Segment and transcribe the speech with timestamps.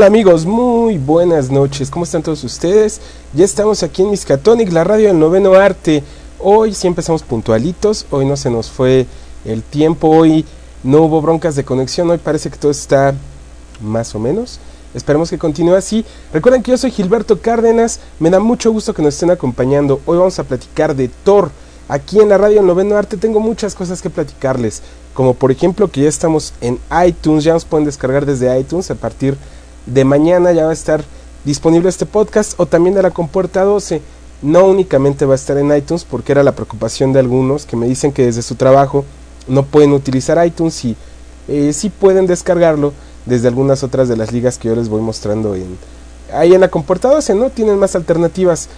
[0.00, 1.90] Hola amigos, muy buenas noches.
[1.90, 3.02] ¿Cómo están todos ustedes?
[3.34, 6.02] Ya estamos aquí en Miskatonic, la radio del noveno arte.
[6.38, 9.04] Hoy sí empezamos puntualitos, hoy no se nos fue
[9.44, 10.46] el tiempo, hoy
[10.84, 13.14] no hubo broncas de conexión, hoy parece que todo está
[13.82, 14.58] más o menos.
[14.94, 16.02] Esperemos que continúe así.
[16.32, 20.00] Recuerden que yo soy Gilberto Cárdenas, me da mucho gusto que nos estén acompañando.
[20.06, 21.50] Hoy vamos a platicar de Thor.
[21.88, 24.80] Aquí en la radio del noveno arte tengo muchas cosas que platicarles,
[25.12, 28.94] como por ejemplo que ya estamos en iTunes, ya nos pueden descargar desde iTunes a
[28.94, 29.59] partir de
[30.04, 31.04] mañana ya va a estar
[31.44, 34.00] disponible este podcast o también de la compuerta 12.
[34.42, 37.86] No únicamente va a estar en iTunes porque era la preocupación de algunos que me
[37.86, 39.04] dicen que desde su trabajo
[39.48, 40.96] no pueden utilizar iTunes y
[41.48, 42.92] eh, sí pueden descargarlo
[43.26, 45.76] desde algunas otras de las ligas que yo les voy mostrando en
[46.32, 47.50] ahí en la compuerta 12, ¿no?
[47.50, 48.68] Tienen más alternativas.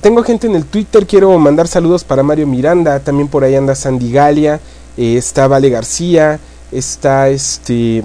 [0.00, 3.74] Tengo gente en el Twitter, quiero mandar saludos para Mario Miranda, también por ahí anda
[3.74, 4.60] Sandy Galia,
[4.96, 6.38] eh, está Vale García,
[6.70, 8.04] está este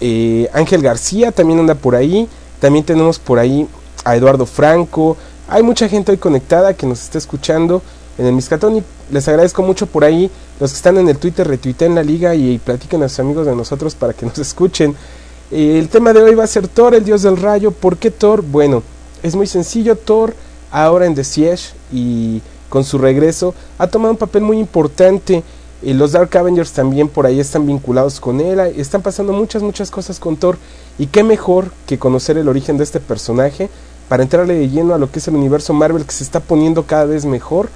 [0.00, 2.28] eh, Ángel García también anda por ahí.
[2.60, 3.66] También tenemos por ahí
[4.04, 5.16] a Eduardo Franco.
[5.48, 7.82] Hay mucha gente hoy conectada que nos está escuchando
[8.16, 10.30] en el Miscatón y les agradezco mucho por ahí.
[10.60, 13.54] Los que están en el Twitter, retuiteen la liga y, platiquen a sus amigos de
[13.54, 14.94] nosotros para que nos escuchen.
[15.50, 17.70] Eh, el tema de hoy va a ser Thor, el dios del rayo.
[17.70, 18.42] ¿Por qué Thor?
[18.42, 18.82] Bueno,
[19.22, 19.96] es muy sencillo.
[19.96, 20.34] Thor,
[20.70, 25.42] ahora en The Siege y con su regreso, ha tomado un papel muy importante.
[25.84, 28.58] Y los Dark Avengers también por ahí están vinculados con él.
[28.76, 30.56] Están pasando muchas, muchas cosas con Thor.
[30.98, 33.68] Y qué mejor que conocer el origen de este personaje
[34.08, 36.84] para entrarle de lleno a lo que es el universo Marvel que se está poniendo
[36.84, 37.68] cada vez mejor.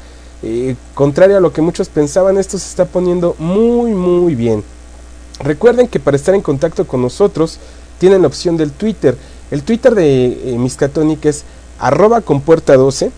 [0.43, 4.65] Eh, contrario a lo que muchos pensaban, esto se está poniendo muy, muy bien.
[5.41, 7.59] Recuerden que para estar en contacto con nosotros
[7.99, 9.19] tienen la opción del Twitter.
[9.51, 11.45] El Twitter de eh, Miskatonic es
[11.79, 13.11] arroba con puerta 12.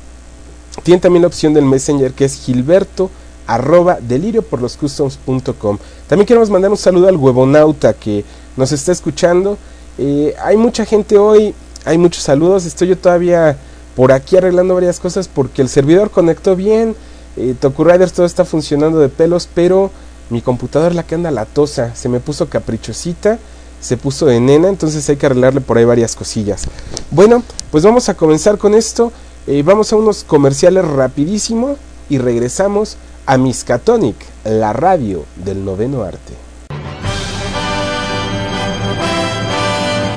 [0.83, 3.11] Tienen también la opción del Messenger que es Gilberto
[3.51, 5.79] arroba delirio por los customs.com.
[6.07, 8.25] También queremos mandar un saludo al huevonauta que
[8.57, 9.59] nos está escuchando.
[9.99, 11.53] Eh, hay mucha gente hoy,
[11.85, 12.65] hay muchos saludos.
[12.65, 13.57] Estoy yo todavía
[13.97, 16.95] por aquí arreglando varias cosas porque el servidor conectó bien.
[17.37, 19.91] Eh, Toku Riders todo está funcionando de pelos, pero
[20.31, 21.97] mi computadora la que anda latosa.
[21.97, 23.41] Se me puso caprichosita,
[23.81, 26.63] se puso de nena, entonces hay que arreglarle por ahí varias cosillas.
[27.11, 27.43] Bueno,
[27.73, 29.11] pues vamos a comenzar con esto.
[29.49, 31.77] Eh, vamos a unos comerciales rapidísimo
[32.09, 32.97] y regresamos
[33.31, 36.35] a Miskatonic, la radio del noveno arte.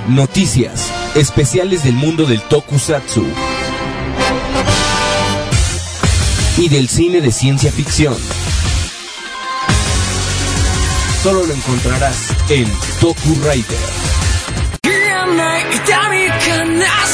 [0.08, 3.24] Noticias, especiales del mundo del tokusatsu
[6.58, 8.16] y del cine de ciencia ficción.
[11.22, 12.66] Solo lo encontrarás en
[13.00, 14.03] Toku Rider.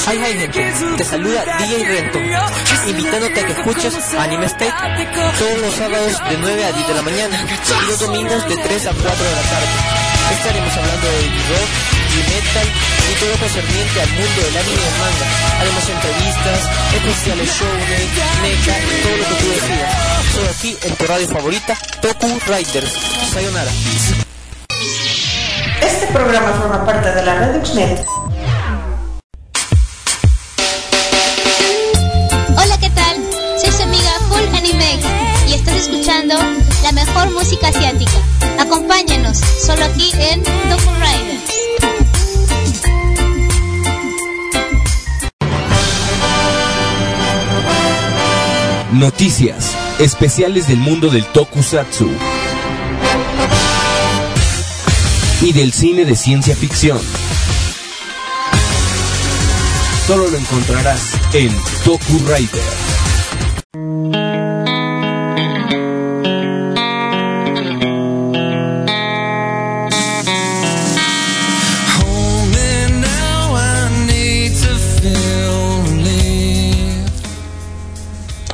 [0.07, 0.97] Hi, hi, gente.
[0.97, 2.19] Te saluda DJ Rento,
[2.87, 4.73] invitándote a que escuches Anime State
[5.37, 8.87] todos los sábados de 9 a 10 de la mañana y los domingos de 3
[8.87, 9.67] a 4 de la tarde.
[10.31, 11.69] Estaremos hablando de rock,
[12.27, 15.27] metal y todo lo concerniente al mundo del anime y el manga.
[15.59, 16.59] Haremos entrevistas,
[16.95, 18.03] especiales showmen,
[18.41, 19.93] mecha y todo lo que tú decidas.
[20.33, 22.93] Solo aquí en tu radio favorita, Toku Riders.
[23.33, 24.28] Sayonara.
[25.81, 28.05] Este programa forma parte de la red Uxnet.
[32.57, 33.15] Hola, ¿qué tal?
[33.61, 34.99] Soy su amiga Full Anime
[35.47, 36.35] y estás escuchando
[36.83, 38.11] la mejor música asiática.
[38.59, 41.39] Acompáñanos solo aquí en Toku Riders.
[48.91, 52.09] Noticias, especiales del mundo del tokusatsu
[55.41, 56.99] y del cine de ciencia ficción.
[60.05, 61.51] Solo lo encontrarás en
[61.85, 62.89] Toku Rider.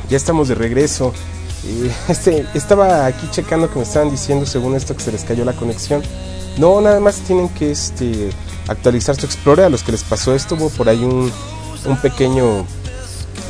[0.07, 1.13] Ya estamos de regreso.
[1.65, 5.43] Eh, Este, estaba aquí checando que me estaban diciendo, según esto, que se les cayó
[5.45, 6.03] la conexión.
[6.57, 8.30] No, nada más tienen que este,
[8.68, 9.66] actualizar su Explorer.
[9.66, 11.31] A los que les pasó esto, hubo por ahí un,
[12.02, 12.66] pequeño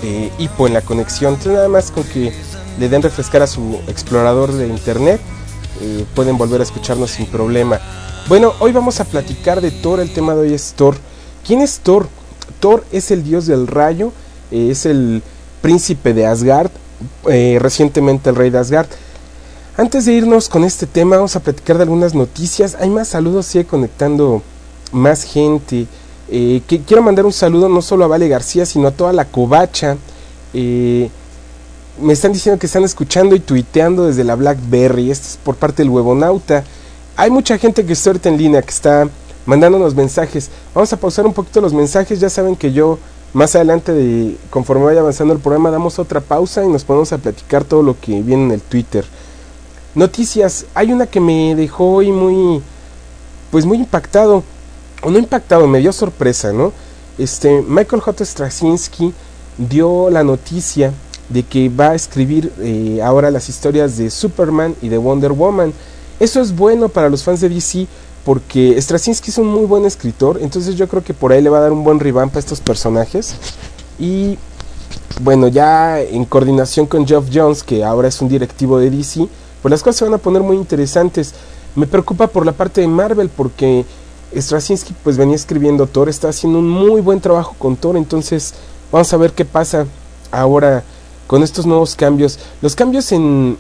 [0.04, 1.34] eh, hipo en la conexión.
[1.34, 2.34] Entonces, nada más con que
[2.80, 5.22] le den refrescar a su explorador de internet,
[5.82, 7.80] eh, pueden volver a escucharnos sin problema.
[8.28, 10.00] Bueno, hoy vamos a platicar de Thor.
[10.00, 10.98] El tema de hoy es Thor.
[11.46, 12.08] ¿Quién es Thor?
[12.60, 14.12] Thor es el dios del rayo,
[14.50, 15.22] eh, es el
[15.62, 16.72] príncipe de Asgard,
[17.24, 18.88] recientemente el rey de Asgard.
[19.78, 22.78] Antes de irnos con este tema, vamos a platicar de algunas noticias.
[22.80, 24.42] Hay más saludos, sigue conectando
[24.94, 25.86] más gente.
[26.30, 29.26] Eh, que quiero mandar un saludo no solo a Vale García, sino a toda la
[29.26, 29.98] covacha.
[30.54, 31.10] Eh,
[32.02, 35.12] me están diciendo que están escuchando y tuiteando desde la Blackberry.
[35.12, 36.64] Esto es por parte del huevonauta.
[37.18, 39.10] Hay mucha gente que está ahorita en línea, que está
[39.46, 40.52] mandándonos mensajes.
[40.74, 42.22] Vamos a pausar un poquito los mensajes.
[42.22, 42.98] Ya saben que yo
[43.34, 47.18] más adelante, de, conforme vaya avanzando el programa, damos otra pausa y nos ponemos a
[47.18, 49.04] platicar todo lo que viene en el Twitter.
[49.96, 52.62] Noticias, hay una que me dejó hoy muy,
[53.50, 54.44] pues muy impactado,
[55.02, 56.74] o no impactado, me dio sorpresa, ¿no?
[57.18, 58.26] Este, Michael J.
[58.26, 59.14] Straczynski
[59.58, 60.92] dio la noticia
[61.30, 65.74] de que va a escribir eh, ahora las historias de Superman y de Wonder Woman.
[66.20, 67.88] Eso es bueno para los fans de DC
[68.26, 71.60] porque Straczynski es un muy buen escritor, entonces yo creo que por ahí le va
[71.60, 73.36] a dar un buen revamp a estos personajes.
[73.98, 74.38] Y
[75.22, 79.30] bueno, ya en coordinación con Geoff Jones, que ahora es un directivo de DC,
[79.66, 81.34] pues las cosas se van a poner muy interesantes.
[81.74, 83.84] Me preocupa por la parte de Marvel porque
[84.32, 88.54] Straczynski pues venía escribiendo Thor, está haciendo un muy buen trabajo con Thor, entonces
[88.92, 89.88] vamos a ver qué pasa
[90.30, 90.84] ahora
[91.26, 92.38] con estos nuevos cambios.
[92.62, 93.58] Los cambios en,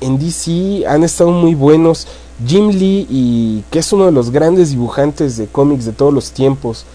[0.00, 2.06] en DC han estado muy buenos.
[2.46, 6.30] Jim Lee, y, que es uno de los grandes dibujantes de cómics de todos los
[6.30, 6.86] tiempos,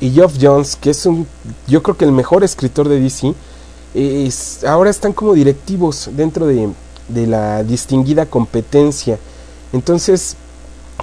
[0.00, 1.26] y Geoff Jones, que es un,
[1.68, 3.34] yo creo que el mejor escritor de DC,
[4.66, 6.70] ahora están como directivos dentro de,
[7.08, 9.18] de la distinguida competencia.
[9.72, 10.36] Entonces,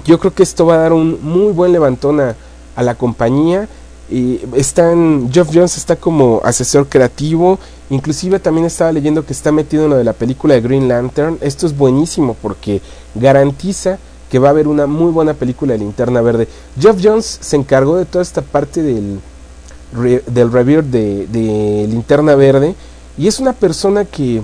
[0.04, 2.34] yo creo que esto va a dar un muy buen levantón a,
[2.76, 3.68] a la compañía.
[4.10, 7.58] Y están, Geoff Jones está como asesor creativo.
[7.90, 11.38] Inclusive también estaba leyendo que está metido en lo de la película de Green Lantern.
[11.40, 12.80] Esto es buenísimo porque
[13.14, 16.48] garantiza que va a haber una muy buena película de Linterna Verde.
[16.80, 19.20] Geoff Jones se encargó de toda esta parte del,
[19.92, 20.50] re- del
[20.90, 22.74] de, de Linterna Verde.
[23.18, 24.42] Y es una persona que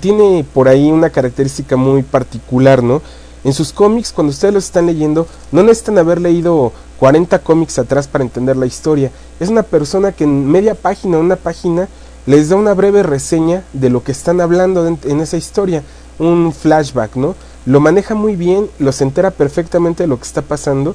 [0.00, 3.02] tiene por ahí una característica muy particular, ¿no?
[3.44, 8.08] En sus cómics, cuando ustedes los están leyendo, no necesitan haber leído 40 cómics atrás
[8.08, 9.10] para entender la historia.
[9.38, 11.88] Es una persona que en media página, una página,
[12.26, 15.82] les da una breve reseña de lo que están hablando en, esa historia,
[16.18, 17.34] un flashback, ¿no?
[17.66, 20.94] Lo maneja muy bien, los entera perfectamente de lo que está pasando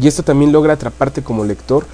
[0.00, 1.84] y esto también logra atraparte como lector.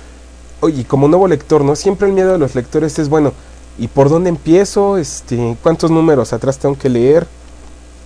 [0.61, 1.75] Oye, como nuevo lector, ¿no?
[1.75, 3.33] Siempre el miedo de los lectores es, bueno,
[3.79, 4.99] ¿y por dónde empiezo?
[4.99, 7.27] Este, ¿Cuántos números atrás tengo que leer?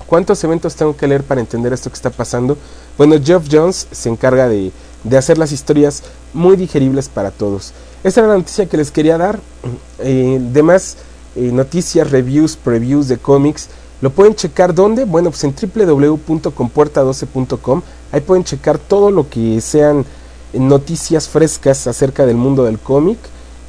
[0.07, 2.57] ¿Cuántos eventos tengo que leer para entender esto que está pasando?
[2.99, 4.71] Bueno, Geoff Jones se encarga de,
[5.05, 6.02] de hacer las historias
[6.35, 7.73] muy digeribles para todos.
[8.05, 9.38] esta era la noticia que les quería dar.
[10.05, 10.97] Eh, demás
[11.37, 13.69] eh, noticias, reviews, previews de cómics,
[14.02, 15.05] lo pueden checar ¿dónde?
[15.05, 17.83] Bueno, pues en www.compuerta12.com.
[18.11, 20.05] Ahí pueden checar todo lo que sean
[20.52, 23.19] noticias frescas acerca del mundo del cómic.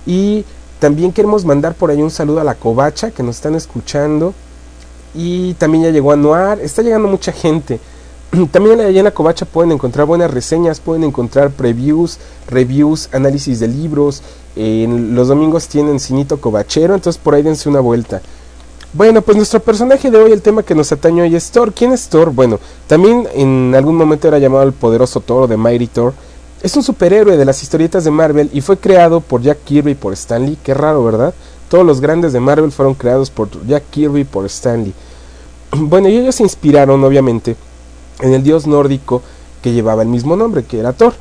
[0.07, 0.43] Y
[0.83, 4.33] también queremos mandar por ahí un saludo a la Covacha que nos están escuchando.
[5.15, 6.59] Y también ya llegó a Noir.
[6.61, 7.79] Está llegando mucha gente.
[8.51, 13.69] También allá en la Covacha pueden encontrar buenas reseñas, pueden encontrar previews, reviews, análisis de
[13.69, 14.23] libros.
[14.57, 18.21] En los domingos tienen Cinito Covachero, entonces por ahí dense una vuelta.
[18.91, 21.71] Bueno, pues nuestro personaje de hoy, el tema que nos atañe hoy es Thor.
[21.71, 22.31] ¿Quién es Thor?
[22.31, 26.13] Bueno, también en algún momento era llamado el poderoso Thor de Mighty Thor.
[26.63, 29.95] Es un superhéroe de las historietas de Marvel y fue creado por Jack Kirby y
[29.95, 30.57] por Stan Lee.
[30.63, 31.33] Qué raro, ¿verdad?
[31.67, 34.93] Todos los grandes de Marvel fueron creados por Jack Kirby y por Stan Lee.
[35.75, 37.57] Bueno, y ellos se inspiraron, obviamente,
[38.21, 39.21] en el dios nórdico
[39.61, 41.13] que llevaba el mismo nombre, que era Thor.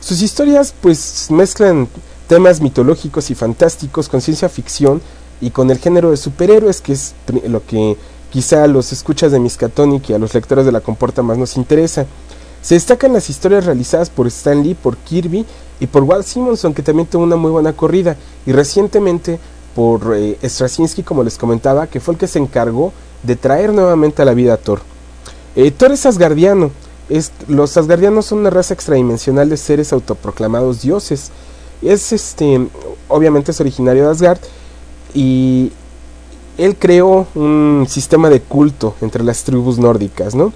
[0.00, 1.86] Sus historias pues mezclan
[2.26, 5.02] temas mitológicos y fantásticos con ciencia ficción
[5.42, 7.14] y con el género de superhéroes, que es
[7.46, 7.98] lo que
[8.30, 11.58] quizá a los escuchas de Miskatonic y a los lectores de la comporta más nos
[11.58, 12.06] interesa.
[12.68, 15.46] Se destacan las historias realizadas por Stan Lee, por Kirby
[15.80, 19.38] y por Walt Simonson, que también tuvo una muy buena corrida, y recientemente
[19.74, 24.20] por eh, Straczynski, como les comentaba, que fue el que se encargó de traer nuevamente
[24.20, 24.82] a la vida a Thor.
[25.56, 26.70] Eh, Thor es asgardiano.
[27.48, 31.30] Los asgardianos son una raza extradimensional de seres autoproclamados dioses.
[31.80, 32.68] Es este,
[33.08, 34.40] obviamente es originario de Asgard
[35.14, 35.72] y
[36.58, 40.52] él creó un sistema de culto entre las tribus nórdicas, ¿no?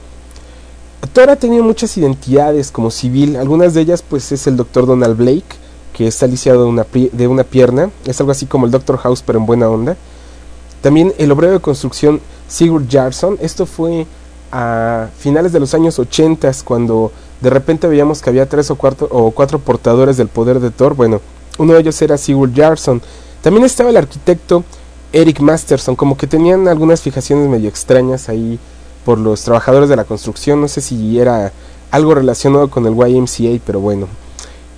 [1.06, 4.87] Thor ha tenido muchas identidades como civil, algunas de ellas pues es el Dr.
[4.87, 5.56] Donald Blake,
[5.92, 8.99] que está lisiado de una, de una pierna, es algo así como el Dr.
[8.99, 9.97] House pero en buena onda.
[10.80, 14.06] También el obrero de construcción Sigurd Jarson, esto fue
[14.50, 19.09] a finales de los años 80 cuando de repente veíamos que había tres o cuatro,
[19.11, 21.21] o cuatro portadores del poder de Thor, bueno,
[21.59, 23.02] uno de ellos era Sigurd Jarson.
[23.42, 24.64] También estaba el arquitecto
[25.12, 28.59] Eric Masterson, como que tenían algunas fijaciones medio extrañas ahí
[29.04, 31.52] por los trabajadores de la construcción, no sé si era
[31.90, 34.06] algo relacionado con el YMCA, pero bueno.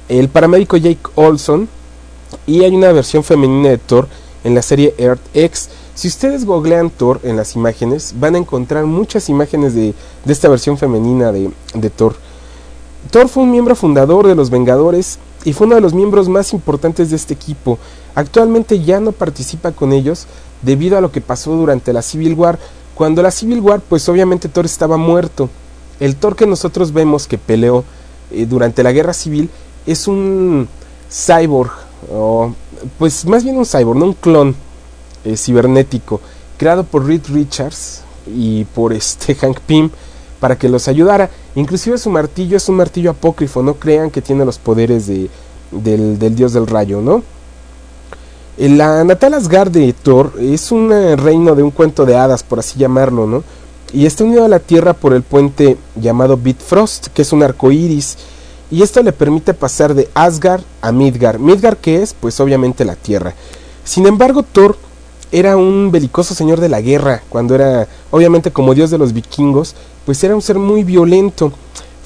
[0.08, 1.68] El paramédico Jake Olson
[2.46, 4.08] y hay una versión femenina de Thor
[4.42, 5.70] en la serie Earth X.
[5.94, 10.48] Si ustedes googlean Thor en las imágenes, van a encontrar muchas imágenes de, de esta
[10.48, 12.16] versión femenina de, de Thor.
[13.10, 16.52] Thor fue un miembro fundador de los Vengadores y fue uno de los miembros más
[16.52, 17.78] importantes de este equipo.
[18.14, 20.26] Actualmente ya no participa con ellos
[20.62, 22.58] debido a lo que pasó durante la Civil War.
[22.94, 25.50] Cuando la Civil War, pues obviamente Thor estaba muerto.
[26.00, 27.84] El Thor que nosotros vemos que peleó
[28.30, 29.50] eh, durante la Guerra Civil
[29.86, 30.68] es un
[31.10, 31.72] cyborg,
[32.12, 32.54] o
[32.98, 34.54] pues más bien un cyborg, no un clon
[35.24, 36.20] eh, cibernético,
[36.56, 39.90] creado por Reed Richards y por este Hank Pym
[40.40, 41.30] para que los ayudara.
[41.54, 45.30] Inclusive su martillo es un martillo apócrifo, no crean que tiene los poderes de,
[45.70, 47.22] del, del dios del rayo, ¿no?
[48.56, 52.78] La natal Asgard de Thor es un reino de un cuento de hadas, por así
[52.78, 53.42] llamarlo, ¿no?
[53.92, 57.72] Y está unido a la Tierra por el puente llamado Bitfrost, que es un arco
[57.72, 58.16] iris.
[58.70, 61.38] Y esto le permite pasar de Asgard a Midgard.
[61.38, 62.14] Midgard, que es?
[62.14, 63.34] Pues obviamente la Tierra.
[63.84, 64.76] Sin embargo, Thor
[65.32, 69.74] era un belicoso señor de la guerra, cuando era, obviamente como dios de los vikingos,
[70.06, 71.52] pues era un ser muy violento,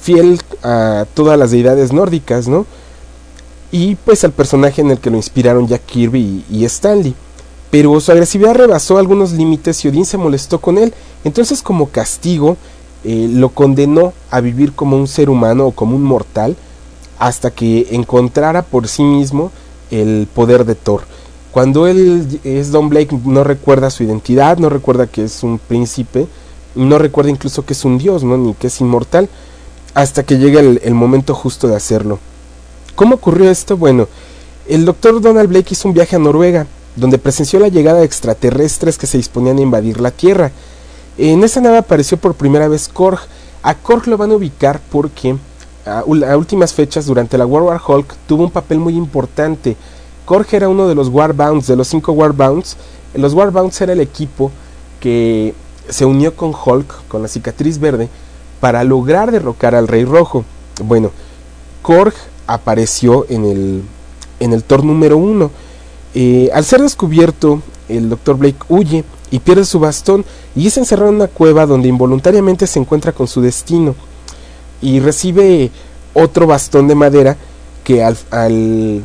[0.01, 2.65] fiel a todas las deidades nórdicas, ¿no?
[3.71, 7.13] Y pues al personaje en el que lo inspiraron Jack Kirby y, Stanley.
[7.69, 10.93] Pero su agresividad rebasó algunos límites y Odín se molestó con él.
[11.23, 12.57] Entonces como castigo
[13.03, 16.55] eh, lo condenó a vivir como un ser humano o como un mortal
[17.19, 19.51] hasta que encontrara por sí mismo
[19.91, 21.03] el poder de Thor.
[21.51, 26.27] Cuando él es Don Blake no recuerda su identidad, no recuerda que es un príncipe,
[26.75, 28.37] no recuerda incluso que es un dios, ¿no?
[28.37, 29.29] ni que es inmortal,
[29.95, 32.19] hasta que llega el momento justo de hacerlo.
[32.99, 33.77] ¿Cómo ocurrió esto?
[33.77, 34.09] Bueno,
[34.67, 38.97] el doctor Donald Blake hizo un viaje a Noruega, donde presenció la llegada de extraterrestres
[38.97, 40.51] que se disponían a invadir la Tierra.
[41.17, 43.21] En esa nave apareció por primera vez Korg.
[43.63, 45.37] A Korg lo van a ubicar porque
[45.85, 49.77] a, últimas fechas, durante la World War Hulk, tuvo un papel muy importante.
[50.25, 52.75] Korg era uno de los Warbounds, de los cinco Warbounds.
[53.13, 54.51] Los Warbounds era el equipo
[54.99, 55.53] que
[55.87, 58.09] se unió con Hulk, con la cicatriz verde,
[58.59, 60.43] para lograr derrocar al Rey Rojo.
[60.83, 61.11] Bueno,
[61.81, 62.13] Korg
[62.53, 63.83] apareció en el,
[64.39, 65.51] en el Thor número uno.
[66.15, 68.37] Eh, al ser descubierto, el Dr.
[68.37, 70.25] Blake huye y pierde su bastón
[70.55, 73.95] y es encerrado en una cueva donde involuntariamente se encuentra con su destino
[74.81, 75.69] y recibe
[76.13, 77.37] otro bastón de madera
[77.83, 79.03] que al, al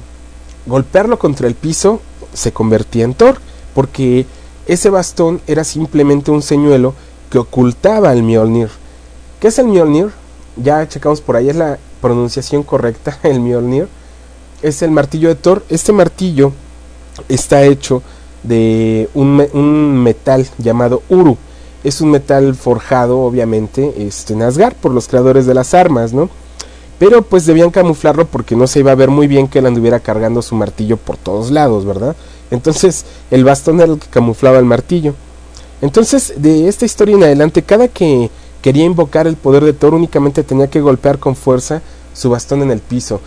[0.67, 2.01] golpearlo contra el piso
[2.33, 3.39] se convertía en Thor
[3.75, 4.27] porque
[4.67, 6.95] ese bastón era simplemente un señuelo
[7.31, 8.71] que ocultaba el Mjolnir.
[9.41, 10.11] ¿Qué es el Mjolnir?
[10.57, 13.88] Ya checamos por ahí, es la pronunciación correcta, el Mjolnir.
[14.62, 15.64] es el martillo de Thor.
[15.70, 16.52] Este martillo
[17.30, 18.02] está hecho
[18.42, 21.38] de un, me- un metal llamado Uru.
[21.82, 26.28] Es un metal forjado, obviamente, este, en Asgard por los creadores de las armas, ¿no?
[26.99, 30.00] Pero pues debían camuflarlo porque no se iba a ver muy bien que él anduviera
[30.00, 32.14] cargando su martillo por todos lados, ¿verdad?
[32.50, 35.14] Entonces el bastón era el que camuflaba el martillo.
[35.82, 38.30] Entonces de esta historia en adelante, cada que
[38.64, 41.83] quería invocar el poder de Thor únicamente tenía que golpear con fuerza
[42.14, 43.21] su bastón en el piso.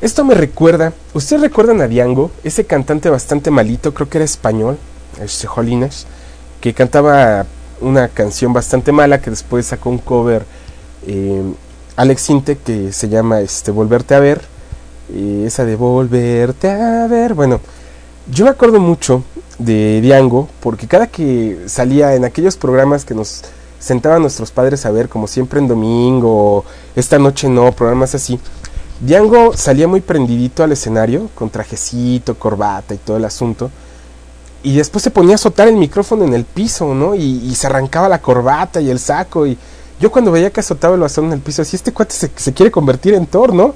[0.00, 2.32] Esto me recuerda, ¿ustedes recuerdan a Diango?
[2.42, 4.76] Ese cantante bastante malito, creo que era español,
[5.20, 6.08] este Jolines,
[6.60, 7.46] que cantaba
[7.80, 10.44] una canción bastante mala que después sacó un cover
[11.06, 11.44] eh,
[11.94, 14.40] Alex Sinte que se llama este Volverte a ver.
[15.14, 17.34] eh, esa de Volverte a ver.
[17.34, 17.60] Bueno,
[18.28, 19.22] yo me acuerdo mucho
[19.60, 23.44] de Diango porque cada que salía en aquellos programas que nos
[23.82, 28.38] sentaban nuestros padres a ver, como siempre en domingo, esta noche no, programas así.
[29.00, 33.70] Diango salía muy prendidito al escenario, con trajecito, corbata y todo el asunto.
[34.62, 37.16] Y después se ponía a azotar el micrófono en el piso, ¿no?
[37.16, 39.44] Y, se arrancaba la corbata y el saco.
[39.44, 39.58] Y
[40.00, 42.70] yo cuando veía que azotaba el bastón en el piso, así este cuate se, quiere
[42.70, 43.74] convertir en Thor, ¿no?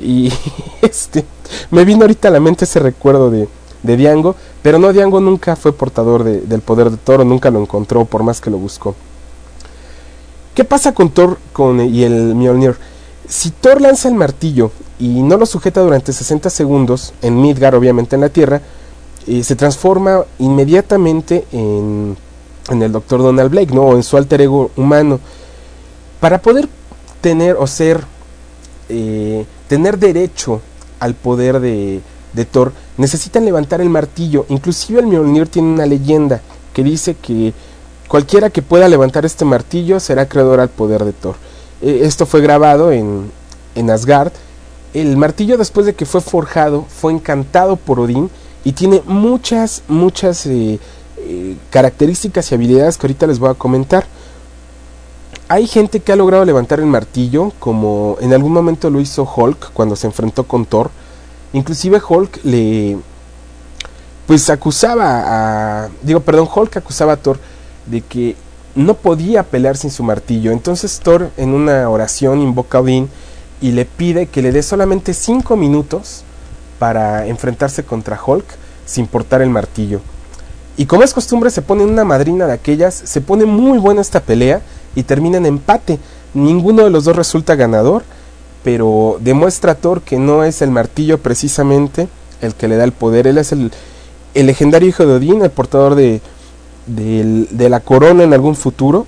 [0.00, 0.32] Y
[0.82, 1.24] este,
[1.70, 3.48] me vino ahorita a la mente ese recuerdo de,
[3.84, 4.34] de Diango.
[4.62, 8.04] Pero no, Diango nunca fue portador de- del poder de Thor, o nunca lo encontró,
[8.04, 8.96] por más que lo buscó.
[10.56, 12.76] ¿Qué pasa con Thor con, y el Mjolnir?
[13.28, 18.16] Si Thor lanza el martillo y no lo sujeta durante 60 segundos, en Midgar, obviamente
[18.16, 18.62] en la Tierra,
[19.26, 22.16] eh, se transforma inmediatamente en,
[22.70, 23.20] en el Dr.
[23.20, 23.82] Donald Blake, ¿no?
[23.82, 25.20] O en su alter ego humano.
[26.20, 26.70] Para poder
[27.20, 28.02] tener o ser,
[28.88, 30.62] eh, tener derecho
[31.00, 32.00] al poder de,
[32.32, 34.46] de Thor, necesitan levantar el martillo.
[34.48, 36.40] Inclusive el Mjolnir tiene una leyenda
[36.72, 37.52] que dice que
[38.08, 41.36] cualquiera que pueda levantar este martillo será acreedor al poder de Thor.
[41.82, 43.30] Eh, esto fue grabado en,
[43.74, 44.32] en Asgard.
[44.94, 48.30] El martillo después de que fue forjado fue encantado por Odín
[48.64, 50.78] y tiene muchas, muchas eh,
[51.18, 54.06] eh, características y habilidades que ahorita les voy a comentar.
[55.48, 59.72] Hay gente que ha logrado levantar el martillo, como en algún momento lo hizo Hulk
[59.72, 60.90] cuando se enfrentó con Thor.
[61.52, 62.98] Inclusive Hulk le
[64.26, 67.38] pues acusaba a digo, perdón, Hulk acusaba a Thor
[67.86, 68.36] de que
[68.74, 70.52] no podía pelear sin su martillo.
[70.52, 73.08] Entonces Thor en una oración invoca a Odín
[73.60, 76.22] y le pide que le dé solamente 5 minutos
[76.78, 78.44] para enfrentarse contra Hulk
[78.84, 80.00] sin portar el martillo.
[80.76, 84.20] Y como es costumbre se pone una madrina de aquellas, se pone muy buena esta
[84.20, 84.60] pelea
[84.94, 85.98] y termina en empate.
[86.34, 88.02] Ninguno de los dos resulta ganador,
[88.62, 92.08] pero demuestra a Thor que no es el martillo precisamente
[92.42, 93.72] el que le da el poder, él es el,
[94.34, 96.20] el legendario hijo de Odín, el portador de,
[96.86, 99.06] de la corona en algún futuro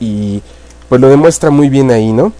[0.00, 0.42] y
[0.88, 2.32] pues lo demuestra muy bien ahí, ¿no?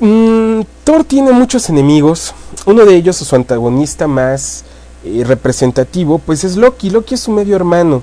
[0.00, 2.34] Mm, Thor tiene muchos enemigos,
[2.66, 4.64] uno de ellos su antagonista más
[5.04, 8.02] eh, representativo pues es Loki, Loki es su medio hermano.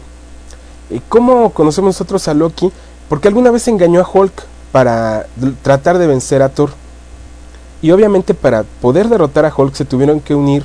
[0.90, 2.72] Eh, ¿Cómo conocemos nosotros a Loki?
[3.08, 5.28] Porque alguna vez engañó a Hulk para
[5.62, 6.72] tratar de vencer a Thor.
[7.82, 10.64] Y obviamente para poder derrotar a Hulk se tuvieron que unir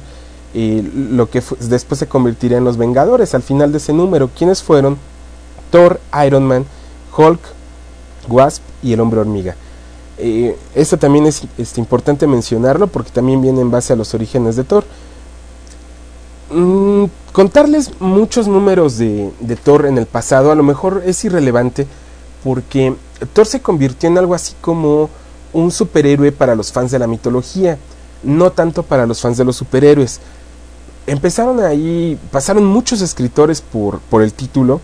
[0.54, 4.30] eh, lo que después se convertiría en los Vengadores al final de ese número.
[4.36, 4.96] ¿Quiénes fueron?
[5.70, 6.64] Thor, Iron Man,
[7.16, 7.40] Hulk,
[8.28, 9.56] Wasp y el Hombre Hormiga.
[10.16, 14.54] Eh, esto también es este, importante mencionarlo porque también viene en base a los orígenes
[14.54, 14.84] de Thor.
[16.50, 21.88] Mm, contarles muchos números de, de Thor en el pasado a lo mejor es irrelevante
[22.44, 22.94] porque
[23.32, 25.10] Thor se convirtió en algo así como
[25.52, 27.78] un superhéroe para los fans de la mitología,
[28.22, 30.20] no tanto para los fans de los superhéroes.
[31.06, 34.80] Empezaron ahí, pasaron muchos escritores por, por el título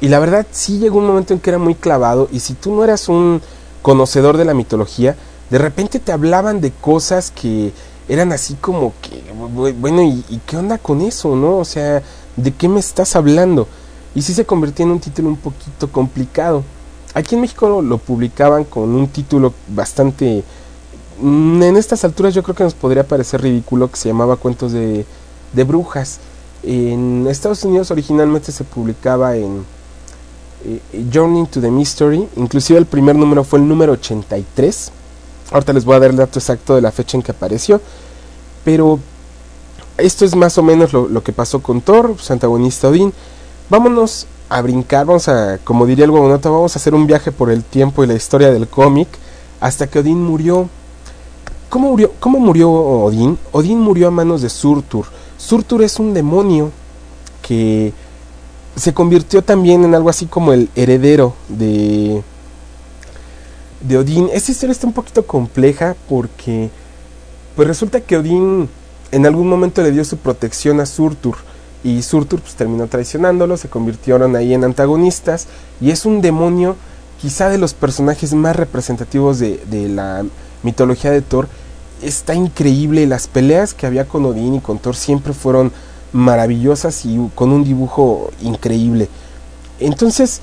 [0.00, 2.74] y la verdad sí llegó un momento en que era muy clavado y si tú
[2.74, 3.40] no eras un
[3.82, 5.16] conocedor de la mitología,
[5.50, 7.72] de repente te hablaban de cosas que
[8.08, 11.56] eran así como que, bu- bueno, ¿y, qué onda con eso, no?
[11.58, 12.02] O sea,
[12.36, 13.66] ¿de qué me estás hablando?
[14.14, 16.62] Y sí se convirtió en un título un poquito complicado.
[17.14, 20.44] Aquí en México lo, lo publicaban con un título bastante...
[21.20, 25.04] En estas alturas yo creo que nos podría parecer ridículo que se llamaba Cuentos de,
[25.52, 26.18] de Brujas.
[26.62, 29.64] En Estados Unidos originalmente se publicaba en
[30.64, 30.80] eh,
[31.12, 32.28] Journey to the Mystery.
[32.36, 34.92] Inclusive el primer número fue el número 83.
[35.50, 37.80] Ahorita les voy a dar el dato exacto de la fecha en que apareció.
[38.64, 38.98] Pero
[39.96, 43.12] esto es más o menos lo, que pasó con Thor, su antagonista Odín.
[43.70, 47.50] Vámonos a brincar, vamos a, como diría el Guagonota, vamos a hacer un viaje por
[47.50, 49.08] el tiempo y la historia del cómic
[49.60, 50.68] hasta que Odín murió.
[51.68, 53.38] ¿Cómo murió, ¿Cómo murió Odín?
[53.52, 55.06] Odín murió a manos de Surtur.
[55.38, 56.70] Surtur es un demonio
[57.40, 57.92] que
[58.76, 62.22] se convirtió también en algo así como el heredero de,
[63.80, 64.28] de Odín.
[64.32, 66.70] Esta historia está un poquito compleja porque
[67.56, 68.68] Pues resulta que Odín
[69.10, 71.36] en algún momento le dio su protección a Surtur
[71.82, 75.48] y Surtur pues terminó traicionándolo, se convirtieron ahí en antagonistas
[75.80, 76.76] y es un demonio
[77.20, 80.24] quizá de los personajes más representativos de, de la
[80.62, 81.48] mitología de Thor.
[82.02, 85.72] Está increíble, las peleas que había con Odín y con Thor siempre fueron
[86.12, 89.08] maravillosas y con un dibujo increíble.
[89.80, 90.40] Entonces,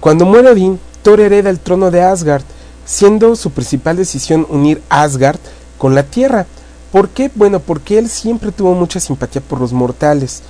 [0.00, 2.42] cuando muere Odín, Thor hereda el trono de Asgard,
[2.84, 5.38] siendo su principal decisión unir Asgard
[5.78, 6.46] con la Tierra.
[6.90, 7.30] ¿Por qué?
[7.34, 10.42] Bueno, porque él siempre tuvo mucha simpatía por los mortales.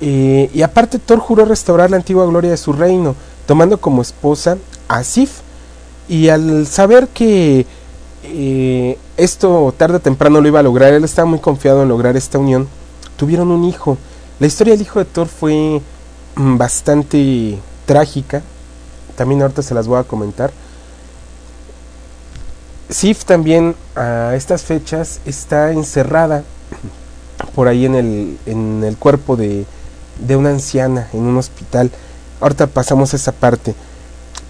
[0.00, 3.14] Eh, y aparte Thor juró restaurar la antigua gloria de su reino,
[3.46, 4.58] tomando como esposa
[4.88, 5.40] a Sif.
[6.08, 7.66] Y al saber que
[8.36, 12.16] eh, esto tarde o temprano lo iba a lograr, él estaba muy confiado en lograr
[12.16, 12.68] esta unión,
[13.16, 13.96] tuvieron un hijo.
[14.40, 15.80] La historia del hijo de Thor fue
[16.34, 18.42] mm, bastante trágica,
[19.16, 20.52] también ahorita se las voy a comentar.
[22.88, 26.42] Sif también a estas fechas está encerrada
[27.54, 29.64] por ahí en el, en el cuerpo de,
[30.18, 31.90] de una anciana en un hospital.
[32.40, 33.74] Ahorita pasamos a esa parte.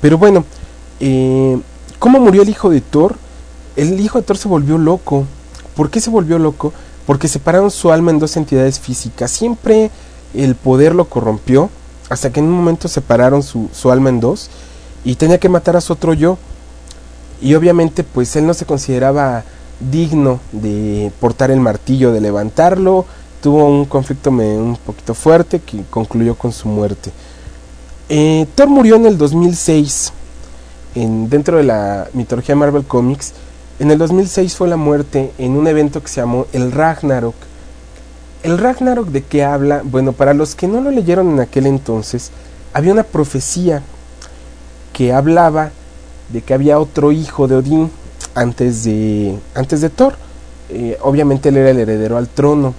[0.01, 0.45] Pero bueno,
[1.01, 1.59] eh,
[1.99, 3.17] ¿cómo murió el hijo de Thor?
[3.77, 5.25] El hijo de Thor se volvió loco.
[5.77, 6.73] ¿Por qué se volvió loco?
[7.07, 9.31] Porque separaron su alma en dos entidades físicas.
[9.31, 9.91] Siempre
[10.33, 11.71] el poder lo corrompió,
[12.09, 14.51] hasta que en un momento separaron su, su alma en dos
[15.05, 16.39] y tenía que matar a su otro yo.
[17.43, 19.45] Y obviamente pues él no se consideraba
[19.91, 23.05] digno de portar el martillo, de levantarlo.
[23.43, 27.11] Tuvo un conflicto un poquito fuerte que concluyó con su muerte.
[28.09, 30.13] Eh, Thor murió en el 2006,
[30.95, 33.33] en, dentro de la mitología Marvel Comics.
[33.81, 37.35] En el 2006 fue la muerte en un evento que se llamó el Ragnarok.
[38.45, 39.83] ¿El Ragnarok de qué habla?
[39.83, 42.31] Bueno, para los que no lo leyeron en aquel entonces,
[42.73, 43.83] había una profecía
[44.93, 45.73] que hablaba
[46.29, 47.91] de que había otro hijo de Odín
[48.37, 50.15] antes de, antes de Thor.
[50.71, 52.75] Eh, obviamente él era el heredero al trono.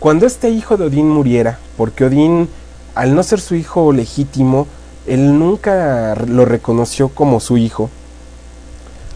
[0.00, 2.48] Cuando este hijo de Odín muriera, porque Odín,
[2.94, 4.66] al no ser su hijo legítimo,
[5.06, 7.90] él nunca lo reconoció como su hijo.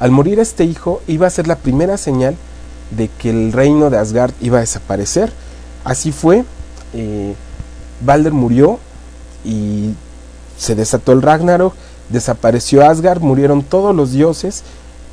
[0.00, 2.34] Al morir este hijo, iba a ser la primera señal
[2.90, 5.32] de que el reino de Asgard iba a desaparecer.
[5.84, 6.44] Así fue.
[6.94, 7.34] eh,
[8.00, 8.78] Balder murió
[9.44, 9.94] y
[10.56, 11.74] se desató el Ragnarok,
[12.08, 14.62] desapareció Asgard, murieron todos los dioses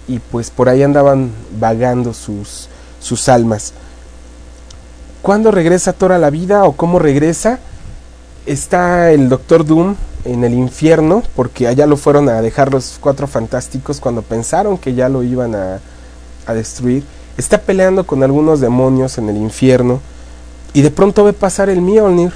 [0.08, 2.70] y pues por ahí andaban vagando sus,
[3.02, 3.74] sus almas.
[5.22, 7.60] ¿Cuándo regresa Thor a la vida o cómo regresa?
[8.46, 9.96] Está el Doctor Doom
[10.28, 14.94] en el infierno, porque allá lo fueron a dejar los cuatro fantásticos cuando pensaron que
[14.94, 15.80] ya lo iban a,
[16.46, 17.04] a destruir.
[17.38, 20.00] Está peleando con algunos demonios en el infierno
[20.74, 22.34] y de pronto ve pasar el Mjolnir.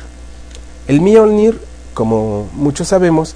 [0.88, 1.60] El Mjolnir,
[1.94, 3.36] como muchos sabemos,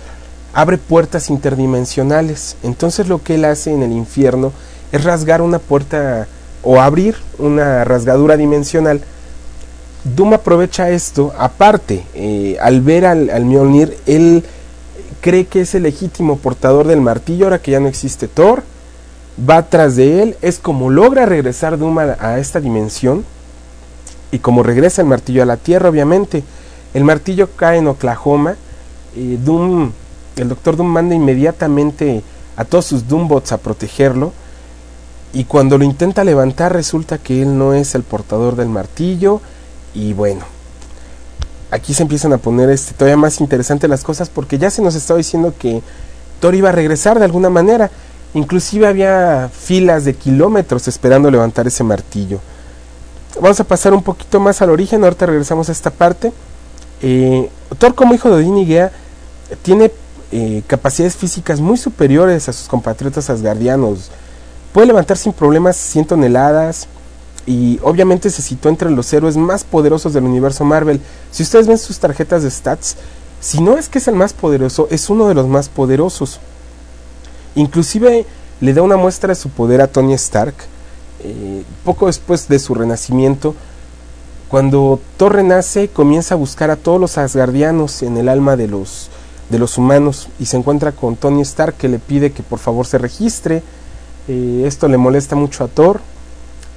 [0.54, 2.56] abre puertas interdimensionales.
[2.64, 4.52] Entonces lo que él hace en el infierno
[4.92, 6.28] es rasgar una puerta
[6.64, 9.02] o abrir una rasgadura dimensional.
[10.06, 14.44] Doom aprovecha esto, aparte, eh, al ver al, al Mjolnir, él
[15.20, 18.64] cree que es el legítimo portador del martillo, ahora que ya no existe Thor,
[19.50, 23.26] va atrás de él, es como logra regresar Doom a, a esta dimensión,
[24.32, 26.44] y como regresa el martillo a la Tierra, obviamente,
[26.94, 28.58] el martillo cae en Oklahoma,
[29.16, 29.92] eh, Doom,
[30.36, 32.22] el Doctor Doom manda inmediatamente
[32.58, 34.34] a todos sus Doombots a protegerlo,
[35.34, 39.42] y cuando lo intenta levantar resulta que él no es el portador del martillo,
[39.96, 40.42] y bueno,
[41.72, 44.94] aquí se empiezan a poner este, todavía más interesantes las cosas porque ya se nos
[44.94, 45.82] estaba diciendo que
[46.40, 47.90] Thor iba a regresar de alguna manera.
[48.34, 52.40] Inclusive había filas de kilómetros esperando levantar ese martillo.
[53.42, 56.34] Vamos a pasar un poquito más al origen, ahorita regresamos a esta parte.
[57.02, 58.92] Eh, Thor como hijo de Odín y Gea
[59.62, 59.92] tiene
[60.32, 64.12] eh, capacidades físicas muy superiores a sus compatriotas asgardianos.
[64.74, 66.88] Puede levantar sin problemas 100 toneladas,
[67.46, 71.00] y obviamente se situó entre los héroes más poderosos del universo Marvel.
[71.32, 72.96] Si ustedes ven sus tarjetas de stats,
[73.40, 76.40] si no es que es el más poderoso, es uno de los más poderosos.
[77.54, 78.26] Inclusive
[78.62, 80.56] le da una muestra de su poder a Tony Stark,
[81.24, 83.56] eh, poco después de su renacimiento.
[84.48, 89.10] Cuando Thor renace, comienza a buscar a todos los asgardianos en el alma de los,
[89.50, 92.88] de los humanos y se encuentra con Tony Stark que le pide que por favor
[92.88, 93.62] se registre.
[94.28, 96.02] Eh, esto le molesta mucho a Thor,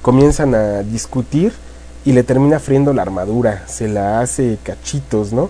[0.01, 1.53] comienzan a discutir
[2.05, 5.49] y le termina friendo la armadura, se la hace cachitos, ¿no?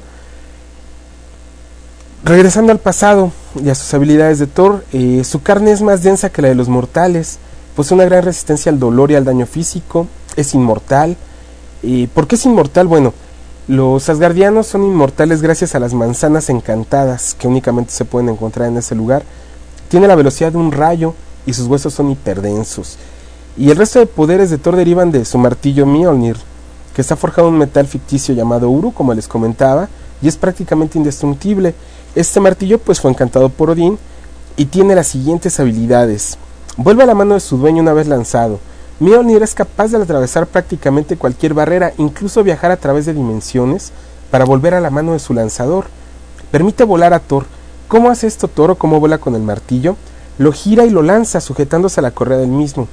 [2.24, 3.32] Regresando al pasado
[3.64, 6.56] y a sus habilidades de Thor, eh, su carne es más densa que la de
[6.56, 7.40] los mortales,
[7.76, 11.16] posee una gran resistencia al dolor y al daño físico, es inmortal.
[11.82, 12.88] ¿Y por qué es inmortal?
[12.88, 13.14] Bueno,
[13.70, 18.78] los asgardianos son inmortales gracias a las manzanas encantadas que únicamente se pueden encontrar en
[18.78, 19.24] ese lugar.
[19.88, 21.14] Tiene la velocidad de un rayo
[21.46, 22.98] y sus huesos son hiperdensos.
[23.58, 26.38] Y el resto de poderes de Thor derivan de su martillo Mjolnir,
[26.94, 29.90] que está forjado en un metal ficticio llamado Uru, como les comentaba,
[30.22, 31.74] y es prácticamente indestructible.
[32.16, 33.98] Este martillo pues fue encantado por Odín
[34.56, 36.38] y tiene las siguientes habilidades.
[36.78, 38.60] Vuelve a la mano de su dueño una vez lanzado.
[39.00, 43.92] Mjolnir es capaz de atravesar prácticamente cualquier barrera, incluso viajar a través de dimensiones,
[44.30, 45.86] para volver a la mano de su lanzador.
[46.52, 47.46] Permite volar a Thor.
[47.88, 49.96] ¿Cómo hace esto Thor o cómo vuela con el martillo?
[50.38, 52.88] Lo gira y lo lanza sujetándose a la correa del mismo.